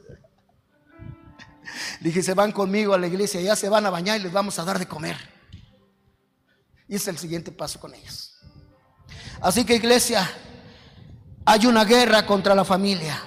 [2.01, 4.59] dije, se van conmigo a la iglesia, ya se van a bañar y les vamos
[4.59, 5.17] a dar de comer.
[6.89, 8.37] Y es el siguiente paso con ellos.
[9.39, 10.29] Así que iglesia,
[11.45, 13.21] hay una guerra contra la familia.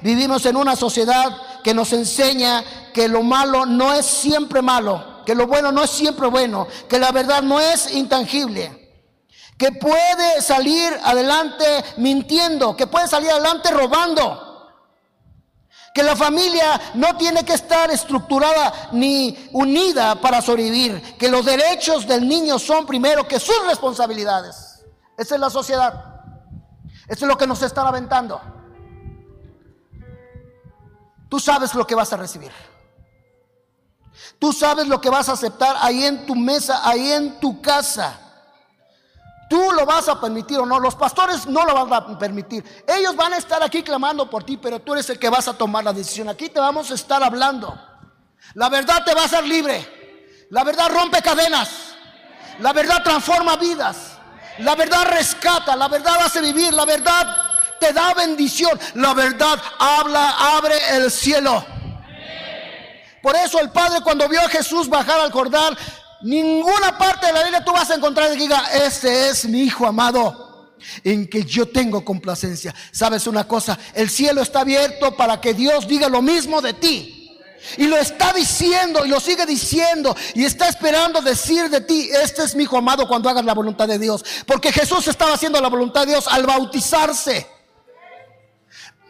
[0.00, 2.64] Vivimos en una sociedad que nos enseña
[2.94, 6.98] que lo malo no es siempre malo, que lo bueno no es siempre bueno, que
[6.98, 8.79] la verdad no es intangible
[9.60, 14.72] que puede salir adelante mintiendo, que puede salir adelante robando.
[15.92, 21.18] Que la familia no tiene que estar estructurada ni unida para sobrevivir.
[21.18, 24.82] Que los derechos del niño son primero que sus responsabilidades.
[25.18, 26.22] Esa es la sociedad.
[27.06, 28.40] Eso es lo que nos están aventando.
[31.28, 32.52] Tú sabes lo que vas a recibir.
[34.38, 38.19] Tú sabes lo que vas a aceptar ahí en tu mesa, ahí en tu casa.
[39.50, 40.78] Tú lo vas a permitir o no.
[40.78, 42.84] Los pastores no lo van a permitir.
[42.86, 45.58] Ellos van a estar aquí clamando por ti, pero tú eres el que vas a
[45.58, 46.28] tomar la decisión.
[46.28, 47.76] Aquí te vamos a estar hablando.
[48.54, 50.46] La verdad te va a hacer libre.
[50.50, 51.68] La verdad rompe cadenas.
[52.60, 54.18] La verdad transforma vidas.
[54.58, 55.74] La verdad rescata.
[55.74, 56.72] La verdad hace vivir.
[56.72, 57.26] La verdad
[57.80, 58.78] te da bendición.
[58.94, 61.66] La verdad habla, abre el cielo.
[63.20, 65.76] Por eso el Padre cuando vio a Jesús bajar al Jordán,
[66.22, 69.86] Ninguna parte de la Biblia tú vas a encontrar que diga, este es mi hijo
[69.86, 72.74] amado, en que yo tengo complacencia.
[72.92, 73.78] ¿Sabes una cosa?
[73.94, 77.16] El cielo está abierto para que Dios diga lo mismo de ti.
[77.76, 82.42] Y lo está diciendo y lo sigue diciendo y está esperando decir de ti, este
[82.42, 84.24] es mi hijo amado cuando hagas la voluntad de Dios.
[84.46, 87.46] Porque Jesús estaba haciendo la voluntad de Dios al bautizarse.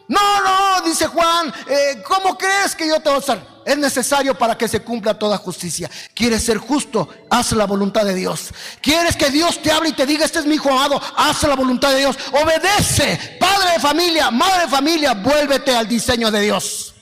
[0.09, 3.47] No, no, dice Juan, eh, ¿cómo crees que yo te voy a usar?
[3.65, 5.91] Es necesario para que se cumpla toda justicia.
[6.15, 7.09] ¿Quieres ser justo?
[7.31, 8.51] Haz la voluntad de Dios.
[8.81, 11.01] ¿Quieres que Dios te hable y te diga, este es mi hijo amado?
[11.17, 12.17] Haz la voluntad de Dios.
[12.33, 13.39] Obedece.
[13.39, 16.95] Padre de familia, madre de familia, vuélvete al diseño de Dios.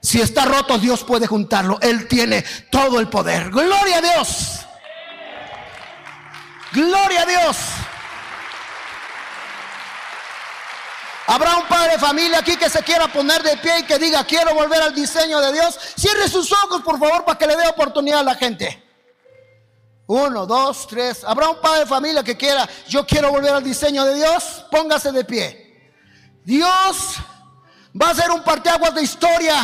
[0.00, 1.78] Si está roto, Dios puede juntarlo.
[1.82, 3.50] Él tiene todo el poder.
[3.50, 4.60] Gloria a Dios.
[6.72, 7.56] Gloria a Dios.
[11.26, 14.24] Habrá un padre de familia aquí que se quiera poner de pie y que diga,
[14.24, 15.76] quiero volver al diseño de Dios.
[15.96, 18.82] Cierre sus ojos, por favor, para que le dé oportunidad a la gente.
[20.06, 21.24] Uno, dos, tres.
[21.24, 24.64] Habrá un padre de familia que quiera, yo quiero volver al diseño de Dios.
[24.70, 25.90] Póngase de pie.
[26.44, 27.16] Dios
[28.00, 29.56] va a ser un parteaguas de historia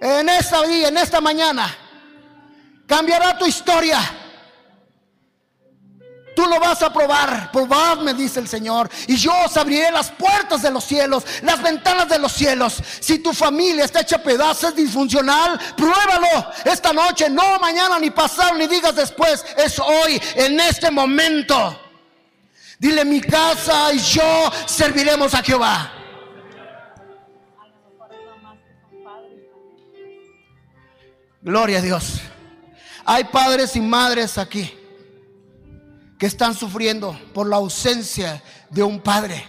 [0.00, 1.72] en esta día, en esta mañana.
[2.88, 4.00] Cambiará tu historia.
[6.68, 7.50] Vas a probar.
[7.50, 8.90] Probadme, dice el Señor.
[9.06, 12.82] Y yo os abriré las puertas de los cielos, las ventanas de los cielos.
[13.00, 18.66] Si tu familia está hecha pedazos, disfuncional, pruébalo esta noche, no mañana, ni pasado, ni
[18.66, 19.46] digas después.
[19.56, 21.80] Es hoy, en este momento.
[22.78, 25.90] Dile, mi casa y yo serviremos a Jehová.
[31.40, 32.20] Gloria a Dios.
[33.06, 34.77] Hay padres y madres aquí
[36.18, 39.44] que están sufriendo por la ausencia de un padre.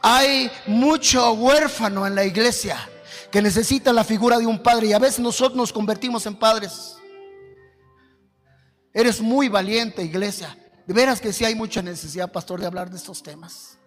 [0.00, 2.78] Hay mucho huérfano en la iglesia
[3.30, 6.96] que necesita la figura de un padre y a veces nosotros nos convertimos en padres.
[8.92, 10.56] Eres muy valiente, iglesia.
[10.86, 13.78] De veras que sí hay mucha necesidad, pastor, de hablar de estos temas.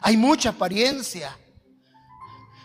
[0.00, 1.36] Hay mucha apariencia.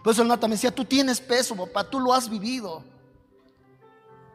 [0.04, 2.84] Por eso el Nata me decía, tú tienes peso, papá, tú lo has vivido.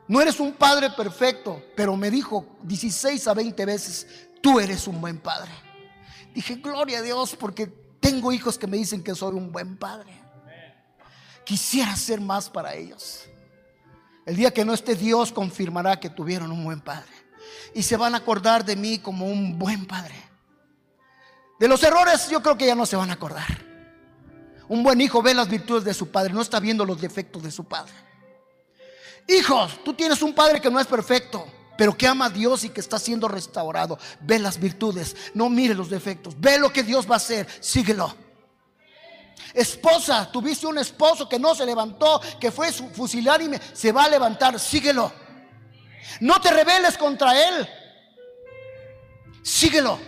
[0.09, 4.07] No eres un padre perfecto, pero me dijo 16 a 20 veces,
[4.41, 5.51] tú eres un buen padre.
[6.33, 7.67] Dije, gloria a Dios, porque
[7.99, 10.13] tengo hijos que me dicen que soy un buen padre.
[11.45, 13.25] Quisiera ser más para ellos.
[14.25, 17.11] El día que no esté Dios confirmará que tuvieron un buen padre.
[17.75, 20.15] Y se van a acordar de mí como un buen padre.
[21.59, 23.65] De los errores yo creo que ya no se van a acordar.
[24.69, 27.51] Un buen hijo ve las virtudes de su padre, no está viendo los defectos de
[27.51, 27.93] su padre.
[29.29, 31.47] Hijos, tú tienes un padre que no es perfecto,
[31.77, 33.99] pero que ama a Dios y que está siendo restaurado.
[34.21, 36.35] Ve las virtudes, no mire los defectos.
[36.39, 38.15] Ve lo que Dios va a hacer, síguelo.
[39.53, 44.09] Esposa, tuviste un esposo que no se levantó, que fue fusilar y se va a
[44.09, 45.11] levantar, síguelo.
[46.21, 47.69] No te rebeles contra él.
[49.43, 49.99] Síguelo.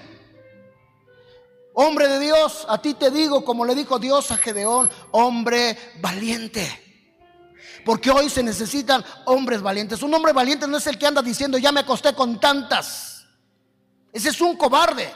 [1.74, 6.87] Hombre de Dios, a ti te digo, como le dijo Dios a Gedeón, hombre valiente.
[7.88, 10.02] Porque hoy se necesitan hombres valientes.
[10.02, 13.24] Un hombre valiente no es el que anda diciendo, ya me acosté con tantas.
[14.12, 15.10] Ese es un cobarde.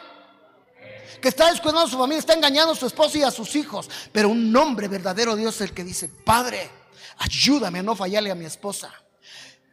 [1.21, 3.91] Que está descuidando a su familia, está engañando a su esposa y a sus hijos.
[4.11, 6.71] Pero un hombre verdadero Dios es el que dice, Padre,
[7.19, 8.91] ayúdame a no fallarle a mi esposa.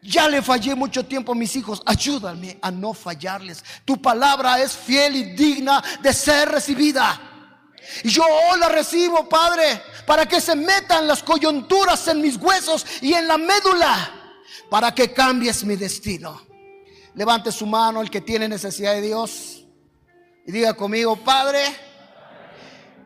[0.02, 1.82] Ya le fallé mucho tiempo a mis hijos.
[1.86, 3.64] Ayúdame a no fallarles.
[3.86, 7.29] Tu palabra es fiel y digna de ser recibida.
[8.04, 12.86] Y yo hoy la recibo, Padre, para que se metan las coyunturas en mis huesos
[13.02, 14.36] y en la médula,
[14.70, 16.41] para que cambies mi destino.
[17.16, 19.66] Levante su mano el que tiene necesidad de Dios
[20.45, 21.64] y diga conmigo, Padre,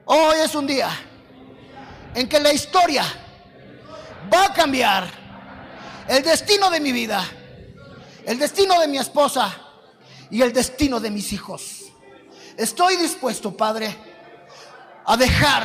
[0.06, 0.89] hoy es un día
[2.14, 3.03] en que la historia
[4.31, 5.10] va a cambiar
[6.07, 7.26] el destino de mi vida,
[8.26, 9.56] el destino de mi esposa
[10.30, 11.84] y el destino de mis hijos.
[12.57, 14.12] Estoy dispuesto, Padre,
[15.05, 15.63] a dejar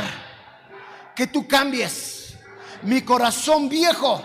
[1.14, 2.36] que tú cambies
[2.82, 4.22] mi corazón viejo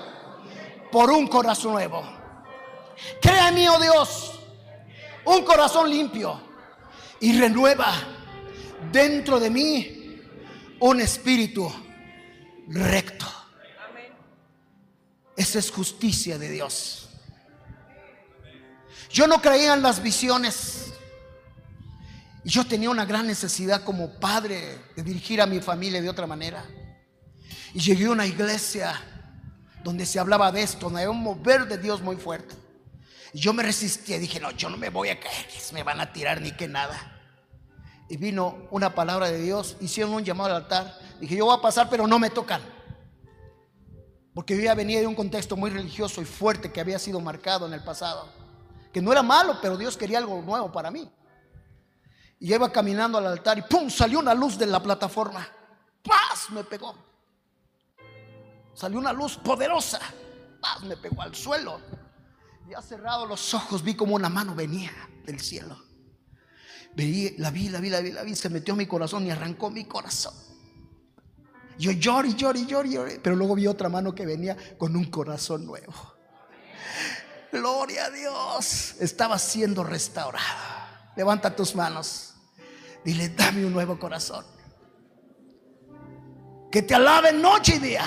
[0.91, 2.03] por un corazón nuevo.
[3.21, 4.39] Crea en mí, oh Dios,
[5.25, 6.39] un corazón limpio
[7.19, 7.93] y renueva
[8.91, 10.21] dentro de mí
[10.79, 11.71] un espíritu
[12.67, 13.25] recto.
[15.35, 17.09] Esa es justicia de Dios.
[19.09, 20.92] Yo no creía en las visiones.
[22.43, 26.27] Y yo tenía una gran necesidad como padre de dirigir a mi familia de otra
[26.27, 26.65] manera.
[27.73, 28.99] Y llegué a una iglesia
[29.83, 32.55] donde se hablaba de esto, donde había un mover de Dios muy fuerte.
[33.33, 36.13] Y yo me resistía, dije, no, yo no me voy a caer, me van a
[36.13, 37.09] tirar ni que nada.
[38.09, 40.99] Y vino una palabra de Dios, hicieron un llamado al altar.
[41.19, 42.61] Dije, yo voy a pasar, pero no me tocan.
[44.33, 47.65] Porque yo ya venía de un contexto muy religioso y fuerte que había sido marcado
[47.65, 48.29] en el pasado.
[48.91, 51.09] Que no era malo, pero Dios quería algo nuevo para mí.
[52.43, 53.89] Y iba caminando al altar y ¡pum!
[53.89, 55.47] salió una luz de la plataforma.
[56.03, 56.49] ¡Paz!
[56.49, 56.93] Me pegó.
[58.73, 60.01] Salió una luz poderosa.
[60.59, 61.79] Paz, me pegó al suelo.
[62.67, 64.91] Ya cerrado los ojos, vi como una mano venía
[65.25, 65.81] del cielo.
[66.93, 69.31] Veí, la vi, la vi, la vi, la vi, se metió en mi corazón y
[69.31, 70.33] arrancó mi corazón.
[71.77, 73.19] Yo lloré, lloré, lloré, lloré.
[73.23, 75.93] Pero luego vi otra mano que venía con un corazón nuevo.
[77.53, 78.95] Gloria a Dios.
[78.99, 80.73] Estaba siendo restaurado.
[81.15, 82.32] Levanta tus manos.
[83.03, 84.45] Dile, dame un nuevo corazón.
[86.71, 88.05] Que te alabe noche y día.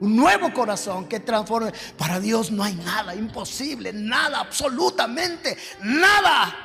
[0.00, 1.72] Un nuevo corazón que transforme.
[1.96, 6.56] Para Dios no hay nada imposible, nada, absolutamente nada.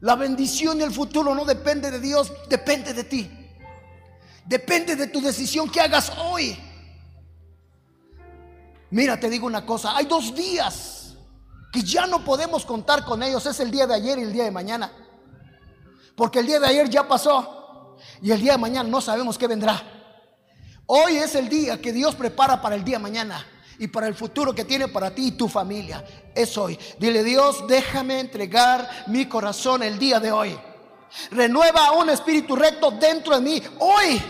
[0.00, 3.30] La bendición y el futuro no depende de Dios, depende de ti.
[4.46, 6.56] Depende de tu decisión que hagas hoy.
[8.90, 10.99] Mira, te digo una cosa, hay dos días
[11.72, 13.44] que ya no podemos contar con ellos.
[13.46, 14.92] Es el día de ayer y el día de mañana.
[16.16, 19.46] Porque el día de ayer ya pasó y el día de mañana no sabemos qué
[19.46, 19.82] vendrá.
[20.86, 23.46] Hoy es el día que Dios prepara para el día de mañana
[23.78, 26.04] y para el futuro que tiene para ti y tu familia.
[26.34, 26.78] Es hoy.
[26.98, 30.58] Dile Dios, déjame entregar mi corazón el día de hoy.
[31.30, 33.62] Renueva un espíritu recto dentro de mí.
[33.78, 34.22] Hoy.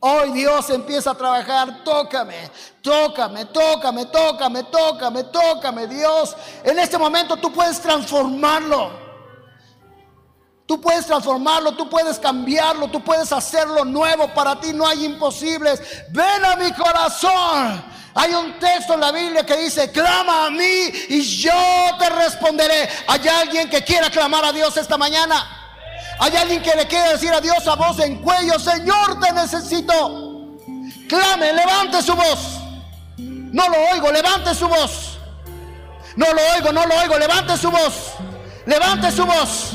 [0.00, 1.82] Hoy Dios empieza a trabajar.
[1.82, 2.50] Tócame,
[2.80, 6.36] tócame, tócame, tócame, tócame, tócame, Dios.
[6.62, 9.08] En este momento tú puedes transformarlo.
[10.66, 14.32] Tú puedes transformarlo, tú puedes cambiarlo, tú puedes hacerlo nuevo.
[14.34, 15.80] Para ti no hay imposibles.
[16.10, 17.82] Ven a mi corazón.
[18.14, 21.52] Hay un texto en la Biblia que dice, clama a mí y yo
[21.98, 22.88] te responderé.
[23.06, 25.57] ¿Hay alguien que quiera clamar a Dios esta mañana?
[26.20, 30.56] ¿Hay alguien que le quiere decir a Dios a voz en cuello, Señor, te necesito?
[31.08, 32.58] Clame, levante su voz.
[33.16, 35.18] No lo oigo, levante su voz.
[36.16, 38.12] No lo oigo, no lo oigo, levante su voz.
[38.66, 39.72] Levante su voz.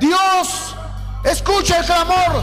[0.00, 0.74] Dios
[1.24, 2.42] escucha el clamor.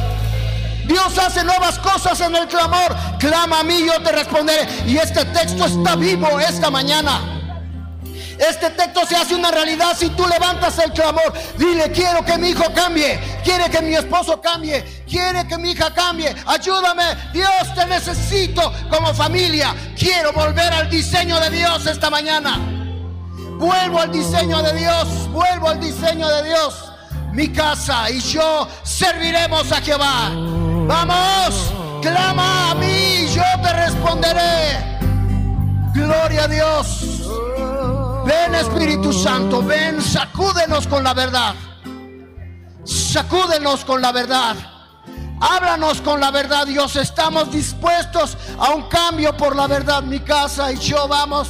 [0.86, 2.96] Dios hace nuevas cosas en el clamor.
[3.20, 4.68] Clama a mí, yo te responderé.
[4.88, 7.41] Y este texto está vivo esta mañana.
[8.42, 11.32] Este texto se hace una realidad si tú levantas el clamor.
[11.58, 13.20] Dile, quiero que mi hijo cambie.
[13.44, 15.04] Quiere que mi esposo cambie.
[15.08, 16.36] Quiere que mi hija cambie.
[16.48, 17.04] Ayúdame.
[17.34, 19.76] Dios, te necesito como familia.
[19.96, 22.58] Quiero volver al diseño de Dios esta mañana.
[23.60, 25.08] Vuelvo al diseño de Dios.
[25.30, 26.92] Vuelvo al diseño de Dios
[27.34, 30.32] mi casa y yo serviremos a Jehová.
[30.88, 35.00] Vamos, clama a mí, yo te responderé.
[35.94, 37.22] Gloria a Dios.
[38.26, 41.56] Ven Espíritu Santo, ven, sacúdenos con la verdad.
[42.84, 44.56] Sacúdenos con la verdad.
[45.40, 46.96] Háblanos con la verdad, Dios.
[46.96, 50.04] Estamos dispuestos a un cambio por la verdad.
[50.04, 51.50] Mi casa y yo, vamos,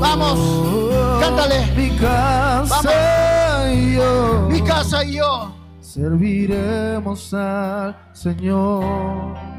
[0.00, 1.20] vamos.
[1.20, 1.66] Cántale.
[1.76, 4.48] Mi casa y yo.
[4.48, 5.54] Mi casa y yo.
[5.80, 9.55] Serviremos al Señor.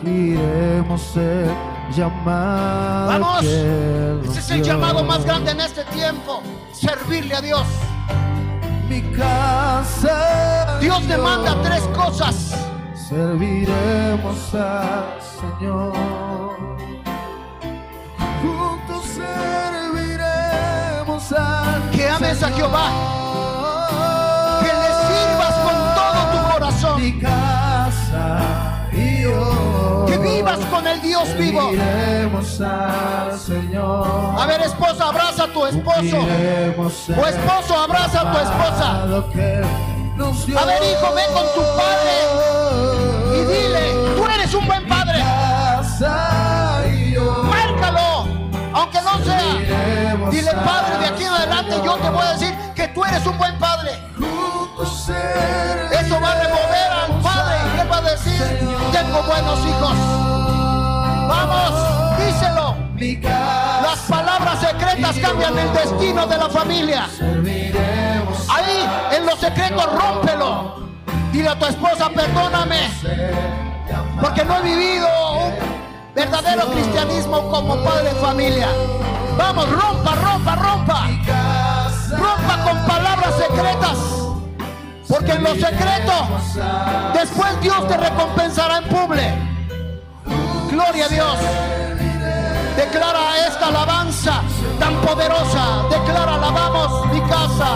[0.00, 1.50] Cumpliremos el
[1.94, 3.20] llamado.
[3.20, 3.44] Vamos.
[3.44, 6.42] Ese es el llamado más grande en este tiempo.
[6.72, 7.66] Servirle a Dios.
[8.88, 10.78] Mi casa.
[10.80, 12.56] Dios demanda tres cosas.
[12.94, 15.92] Serviremos al Señor.
[18.40, 19.04] Juntos
[19.84, 22.58] serviremos al Que ames a Señor.
[22.58, 22.88] Jehová.
[24.62, 26.96] Que le sirvas con todo tu corazón.
[30.40, 31.60] Vivas con el Dios vivo.
[34.38, 36.18] A ver, esposa, abraza a tu esposo.
[36.18, 39.02] O esposo, abraza a tu esposa.
[40.60, 42.12] A ver, hijo, ven con tu padre
[43.34, 43.82] y dile,
[44.16, 45.22] tú eres un buen padre.
[47.44, 48.26] Márcalo,
[48.72, 50.30] aunque no sea.
[50.30, 53.36] Dile, padre, de aquí en adelante yo te voy a decir que tú eres un
[53.36, 53.90] buen padre.
[56.00, 56.69] Eso va a remover
[63.00, 67.08] Las palabras secretas cambian el destino de la familia.
[68.50, 70.80] Ahí, en lo secreto, rómpelo.
[71.32, 72.90] Dile a tu esposa, perdóname,
[74.20, 75.54] porque no he vivido un
[76.14, 78.68] verdadero cristianismo como padre de familia.
[79.38, 81.06] Vamos, rompa, rompa, rompa.
[82.10, 83.98] Rompa con palabras secretas.
[85.08, 86.12] Porque en lo secreto,
[87.14, 89.22] después Dios te recompensará en publi.
[90.70, 91.36] Gloria a Dios.
[92.76, 94.42] Declara esta alabanza
[94.78, 95.84] tan poderosa.
[95.90, 97.70] Declara, alabamos mi casa.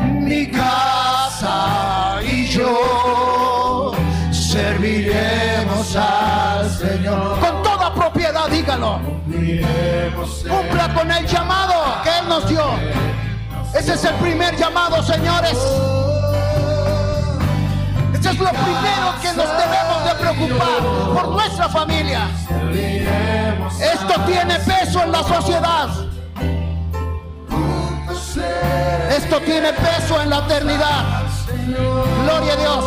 [0.00, 3.92] Mi casa y yo
[4.30, 7.38] serviremos al Señor.
[7.40, 9.00] Con toda propiedad, dígalo.
[10.48, 12.64] Cumpla con el llamado que Él nos dio.
[13.74, 15.56] Ese es el primer llamado, señores.
[18.20, 20.78] Eso es lo primero que nos debemos de preocupar
[21.14, 22.28] por nuestra familia.
[23.80, 25.88] Esto tiene peso en la sociedad.
[29.16, 31.22] Esto tiene peso en la eternidad.
[32.24, 32.84] Gloria a Dios.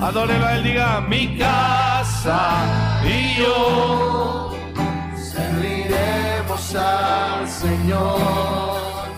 [0.00, 2.64] Adórelo a él, diga, mi casa
[3.04, 4.54] y yo.
[5.16, 9.10] Serviremos al Señor.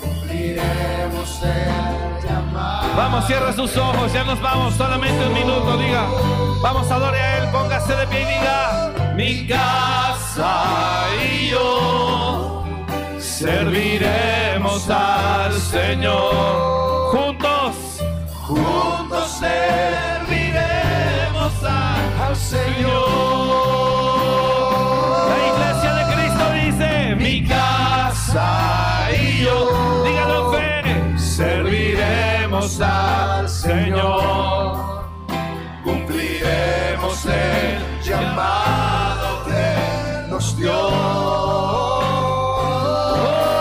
[0.00, 1.97] Cumpliremos el.
[2.96, 6.06] Vamos, cierra sus ojos, ya nos vamos, solamente un minuto, diga.
[6.62, 12.64] Vamos, adore a él, póngase de pie y diga, mi casa y yo
[13.38, 17.12] serviremos al Señor.
[17.12, 17.76] Juntos,
[18.42, 20.72] juntos serviremos
[21.62, 23.08] al Señor.
[25.28, 30.47] La iglesia de Cristo dice, mi casa y yo, dígalo
[31.38, 35.06] serviremos al Señor.
[35.84, 40.72] Cumpliremos el llamado que nos dio.
[40.74, 42.02] Oh,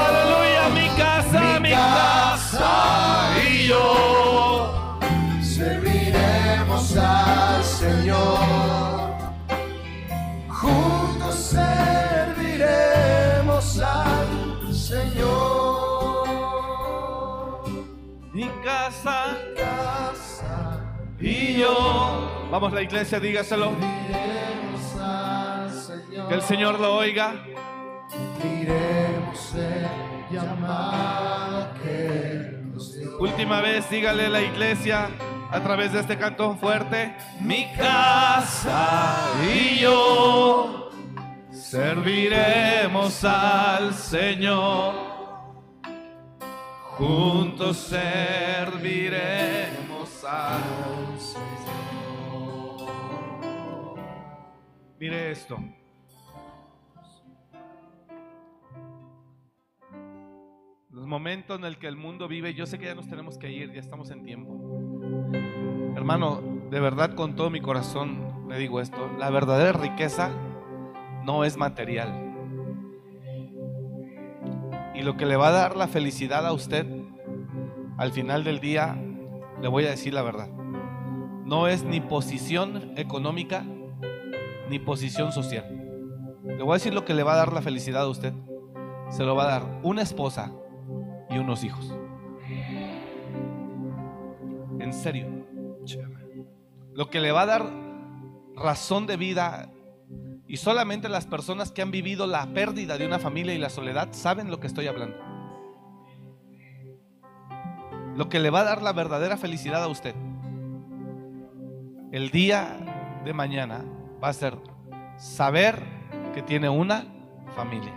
[0.10, 4.98] aleluya, mi casa, mi, casa y yo.
[5.40, 8.40] Serviremos al Señor.
[10.50, 11.97] Juntos serviremos
[18.38, 20.80] Mi casa Casa,
[21.20, 22.48] y yo.
[22.52, 23.72] Vamos, la iglesia, dígaselo.
[23.72, 26.28] serviremos al Señor.
[26.28, 27.34] Que el Señor lo oiga.
[28.44, 28.76] El
[30.32, 33.18] llamado que nos dio.
[33.18, 35.10] Última vez, dígale a la iglesia
[35.50, 37.16] a través de este canto fuerte.
[37.42, 40.92] Mi casa y yo
[41.52, 45.07] serviremos al Señor.
[46.98, 48.24] Juntos serviremos
[50.24, 50.64] al
[51.20, 51.58] Señor.
[55.00, 55.60] Mire esto.
[60.90, 63.52] Los momentos en el que el mundo vive, yo sé que ya nos tenemos que
[63.52, 64.58] ir, ya estamos en tiempo.
[65.96, 66.42] Hermano,
[66.72, 70.32] de verdad con todo mi corazón le digo esto, la verdadera riqueza
[71.24, 72.27] no es material.
[74.98, 76.88] Y lo que le va a dar la felicidad a usted
[77.98, 78.98] al final del día,
[79.62, 80.50] le voy a decir la verdad,
[81.46, 83.64] no es ni posición económica
[84.70, 85.66] ni posición social.
[86.44, 88.34] Le voy a decir lo que le va a dar la felicidad a usted.
[89.10, 90.52] Se lo va a dar una esposa
[91.30, 91.96] y unos hijos.
[94.80, 95.28] En serio.
[96.94, 97.72] Lo que le va a dar
[98.56, 99.70] razón de vida
[100.48, 104.10] y solamente las personas que han vivido la pérdida de una familia y la soledad
[104.12, 105.18] saben lo que estoy hablando.
[108.16, 110.16] Lo que le va a dar la verdadera felicidad a usted.
[112.12, 113.84] El día de mañana
[114.24, 114.58] va a ser
[115.18, 115.84] saber
[116.34, 117.06] que tiene una
[117.56, 117.94] familia.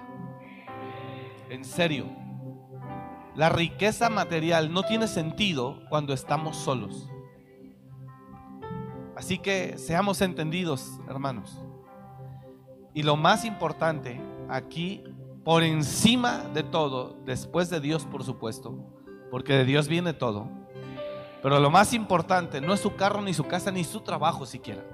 [1.48, 2.06] En serio.
[3.36, 7.08] La riqueza material no tiene sentido cuando estamos solos.
[9.16, 11.62] Así que seamos entendidos, hermanos.
[12.94, 15.04] Y lo más importante aquí,
[15.44, 18.74] por encima de todo, después de Dios, por supuesto,
[19.30, 20.48] porque de Dios viene todo.
[21.42, 24.84] Pero lo más importante no es su carro, ni su casa, ni su trabajo siquiera.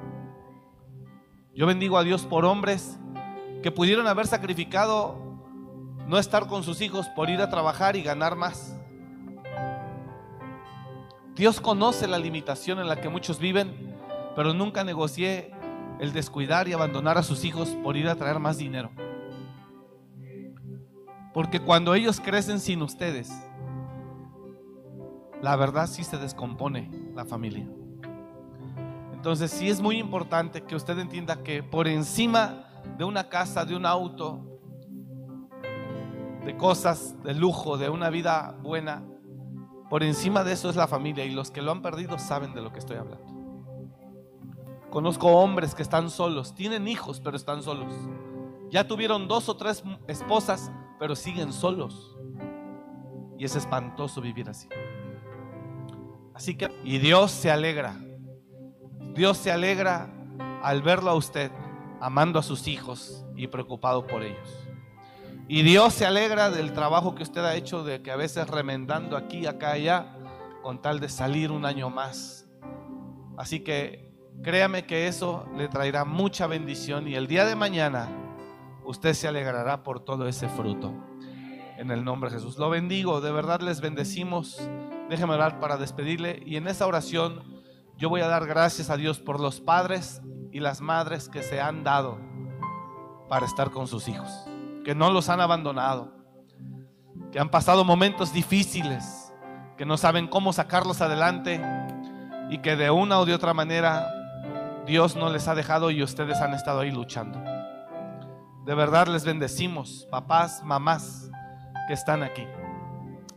[1.55, 2.99] Yo bendigo a Dios por hombres
[3.63, 5.17] que pudieron haber sacrificado
[6.07, 8.77] no estar con sus hijos por ir a trabajar y ganar más.
[11.35, 13.97] Dios conoce la limitación en la que muchos viven,
[14.37, 15.51] pero nunca negocié
[15.99, 18.91] el descuidar y abandonar a sus hijos por ir a traer más dinero.
[21.33, 23.31] Porque cuando ellos crecen sin ustedes,
[25.43, 27.69] la verdad sí se descompone la familia.
[29.13, 32.65] Entonces sí es muy importante que usted entienda que por encima
[32.97, 34.61] de una casa, de un auto,
[36.45, 39.03] de cosas de lujo, de una vida buena,
[39.91, 42.63] por encima de eso es la familia y los que lo han perdido saben de
[42.63, 43.36] lo que estoy hablando.
[44.91, 47.93] Conozco hombres que están solos, tienen hijos pero están solos.
[48.71, 52.17] Ya tuvieron dos o tres esposas pero siguen solos.
[53.39, 54.69] Y es espantoso vivir así.
[56.35, 57.97] Así que, y Dios se alegra.
[59.15, 60.11] Dios se alegra
[60.63, 61.51] al verlo a usted
[62.01, 64.67] amando a sus hijos y preocupado por ellos.
[65.49, 69.17] Y Dios se alegra del trabajo que usted ha hecho, de que a veces remendando
[69.17, 70.17] aquí, acá, allá,
[70.63, 72.49] con tal de salir un año más.
[73.37, 74.06] Así que
[74.43, 78.09] créame que eso le traerá mucha bendición y el día de mañana
[78.85, 80.93] usted se alegrará por todo ese fruto.
[81.79, 82.57] En el nombre de Jesús.
[82.57, 84.59] Lo bendigo, de verdad les bendecimos
[85.09, 87.43] déjeme orar para despedirle y en esa oración
[87.97, 90.21] yo voy a dar gracias a Dios por los padres
[90.53, 92.19] y las madres que se han dado
[93.29, 94.31] para estar con sus hijos,
[94.85, 96.13] que no los han abandonado,
[97.33, 99.33] que han pasado momentos difíciles,
[99.77, 101.61] que no saben cómo sacarlos adelante
[102.51, 104.09] y que de una o de otra manera
[104.87, 107.43] Dios no les ha dejado y ustedes han estado ahí luchando.
[108.65, 111.29] De verdad les bendecimos, papás, mamás
[111.89, 112.47] que están aquí.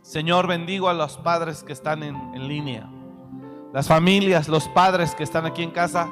[0.04, 2.88] Señor, bendigo a los padres que están en, línea,
[3.74, 6.12] las familias, los padres que están aquí en casa,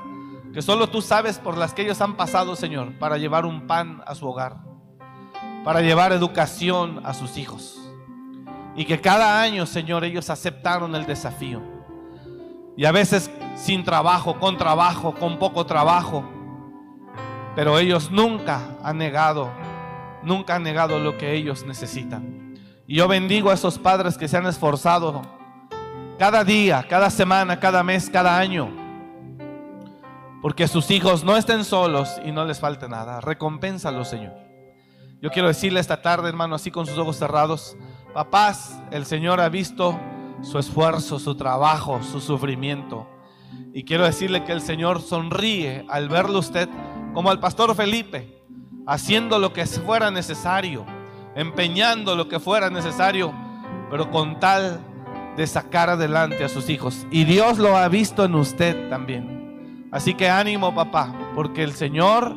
[0.54, 4.02] que solo tú sabes por las que ellos han pasado, Señor, para llevar un pan
[4.08, 4.58] a su hogar,
[5.64, 7.92] para llevar educación a sus hijos.
[8.76, 11.77] Y que cada año, Señor, ellos aceptaron el desafío.
[12.78, 16.24] Y a veces sin trabajo, con trabajo, con poco trabajo.
[17.56, 19.50] Pero ellos nunca han negado,
[20.22, 22.54] nunca han negado lo que ellos necesitan.
[22.86, 25.24] Y yo bendigo a esos padres que se han esforzado
[26.20, 28.70] cada día, cada semana, cada mes, cada año.
[30.42, 33.22] Porque sus hijos no estén solos y no les falte nada.
[33.22, 34.34] Recompénsalos, Señor.
[35.20, 37.76] Yo quiero decirle esta tarde, hermano, así con sus ojos cerrados,
[38.14, 40.00] papás, el Señor ha visto
[40.42, 43.08] su esfuerzo, su trabajo, su sufrimiento.
[43.74, 46.70] Y quiero decirle que el Señor sonríe al verlo usted
[47.14, 48.44] como al pastor Felipe,
[48.86, 50.86] haciendo lo que fuera necesario,
[51.36, 53.34] empeñando lo que fuera necesario,
[53.90, 54.82] pero con tal
[55.36, 57.06] de sacar adelante a sus hijos.
[57.12, 59.88] Y Dios lo ha visto en usted también.
[59.92, 62.36] Así que ánimo, papá, porque el Señor,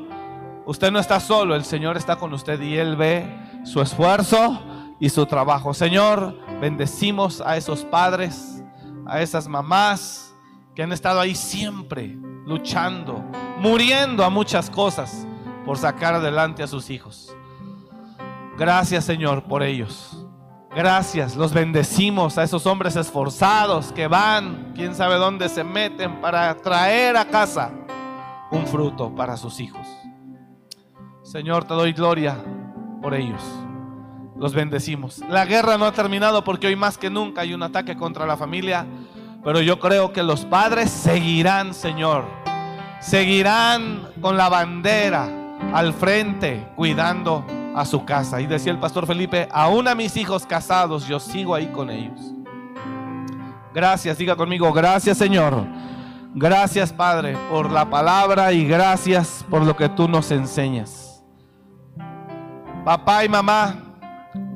[0.66, 3.27] usted no está solo, el Señor está con usted y Él ve
[3.64, 4.60] su esfuerzo
[5.01, 5.74] y su trabajo.
[5.74, 8.62] Señor, bendecimos a esos padres,
[9.07, 10.35] a esas mamás
[10.74, 12.16] que han estado ahí siempre
[12.47, 13.24] luchando,
[13.59, 15.27] muriendo a muchas cosas
[15.65, 17.35] por sacar adelante a sus hijos.
[18.57, 20.16] Gracias Señor por ellos.
[20.74, 26.55] Gracias, los bendecimos a esos hombres esforzados que van, quién sabe dónde se meten para
[26.59, 27.73] traer a casa
[28.53, 29.87] un fruto para sus hijos.
[31.24, 32.37] Señor, te doy gloria
[33.03, 33.43] por ellos.
[34.41, 35.19] Los bendecimos.
[35.29, 38.39] La guerra no ha terminado porque hoy más que nunca hay un ataque contra la
[38.39, 38.87] familia,
[39.45, 42.25] pero yo creo que los padres seguirán, Señor.
[43.01, 45.29] Seguirán con la bandera
[45.75, 47.45] al frente, cuidando
[47.77, 48.41] a su casa.
[48.41, 52.19] Y decía el pastor Felipe, aún a mis hijos casados, yo sigo ahí con ellos.
[53.75, 55.67] Gracias, diga conmigo, gracias Señor.
[56.35, 61.23] Gracias Padre por la palabra y gracias por lo que tú nos enseñas.
[62.87, 63.90] Papá y mamá,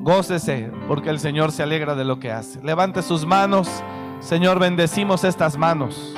[0.05, 2.61] gócese porque el Señor se alegra de lo que hace.
[2.61, 3.67] Levante sus manos.
[4.21, 6.13] Señor, bendecimos estas manos.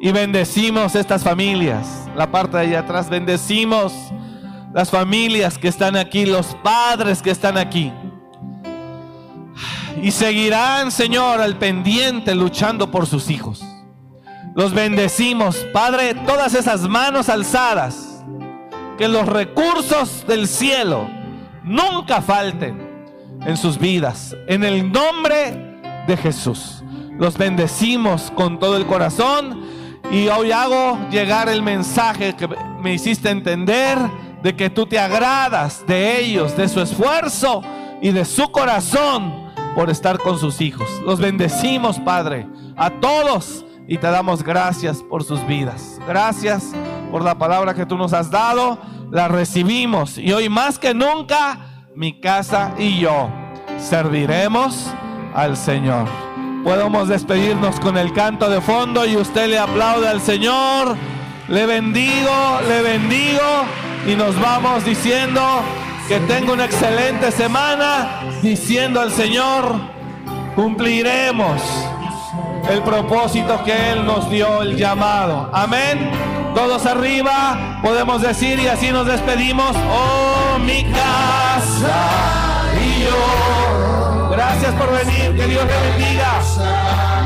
[0.00, 2.08] Y bendecimos estas familias.
[2.16, 3.94] La parte de allá atrás, bendecimos
[4.72, 7.92] las familias que están aquí, los padres que están aquí.
[10.02, 13.64] Y seguirán, Señor, al pendiente luchando por sus hijos.
[14.56, 18.24] Los bendecimos, Padre, todas esas manos alzadas.
[18.98, 21.08] Que los recursos del cielo
[21.64, 23.08] nunca falten
[23.44, 24.36] en sus vidas.
[24.46, 26.82] En el nombre de Jesús.
[27.18, 29.62] Los bendecimos con todo el corazón.
[30.10, 32.48] Y hoy hago llegar el mensaje que
[32.80, 33.98] me hiciste entender
[34.42, 37.62] de que tú te agradas de ellos, de su esfuerzo
[38.02, 40.88] y de su corazón por estar con sus hijos.
[41.06, 42.46] Los bendecimos, Padre,
[42.76, 46.00] a todos y te damos gracias por sus vidas.
[46.06, 46.72] Gracias
[47.10, 48.78] por la palabra que tú nos has dado.
[49.10, 53.28] La recibimos y hoy más que nunca mi casa y yo
[53.78, 54.90] serviremos
[55.34, 56.08] al Señor.
[56.64, 60.96] Podemos despedirnos con el canto de fondo y usted le aplaude al Señor.
[61.48, 63.64] Le bendigo, le bendigo
[64.08, 65.42] y nos vamos diciendo
[66.08, 69.76] que tenga una excelente semana, diciendo al Señor,
[70.56, 71.60] cumpliremos
[72.70, 75.50] el propósito que Él nos dio, el llamado.
[75.52, 76.10] Amén.
[76.54, 79.76] Todos arriba podemos decir y así nos despedimos.
[79.90, 84.30] Oh, mi casa y yo.
[84.30, 86.40] Gracias por venir, que Dios le bendiga.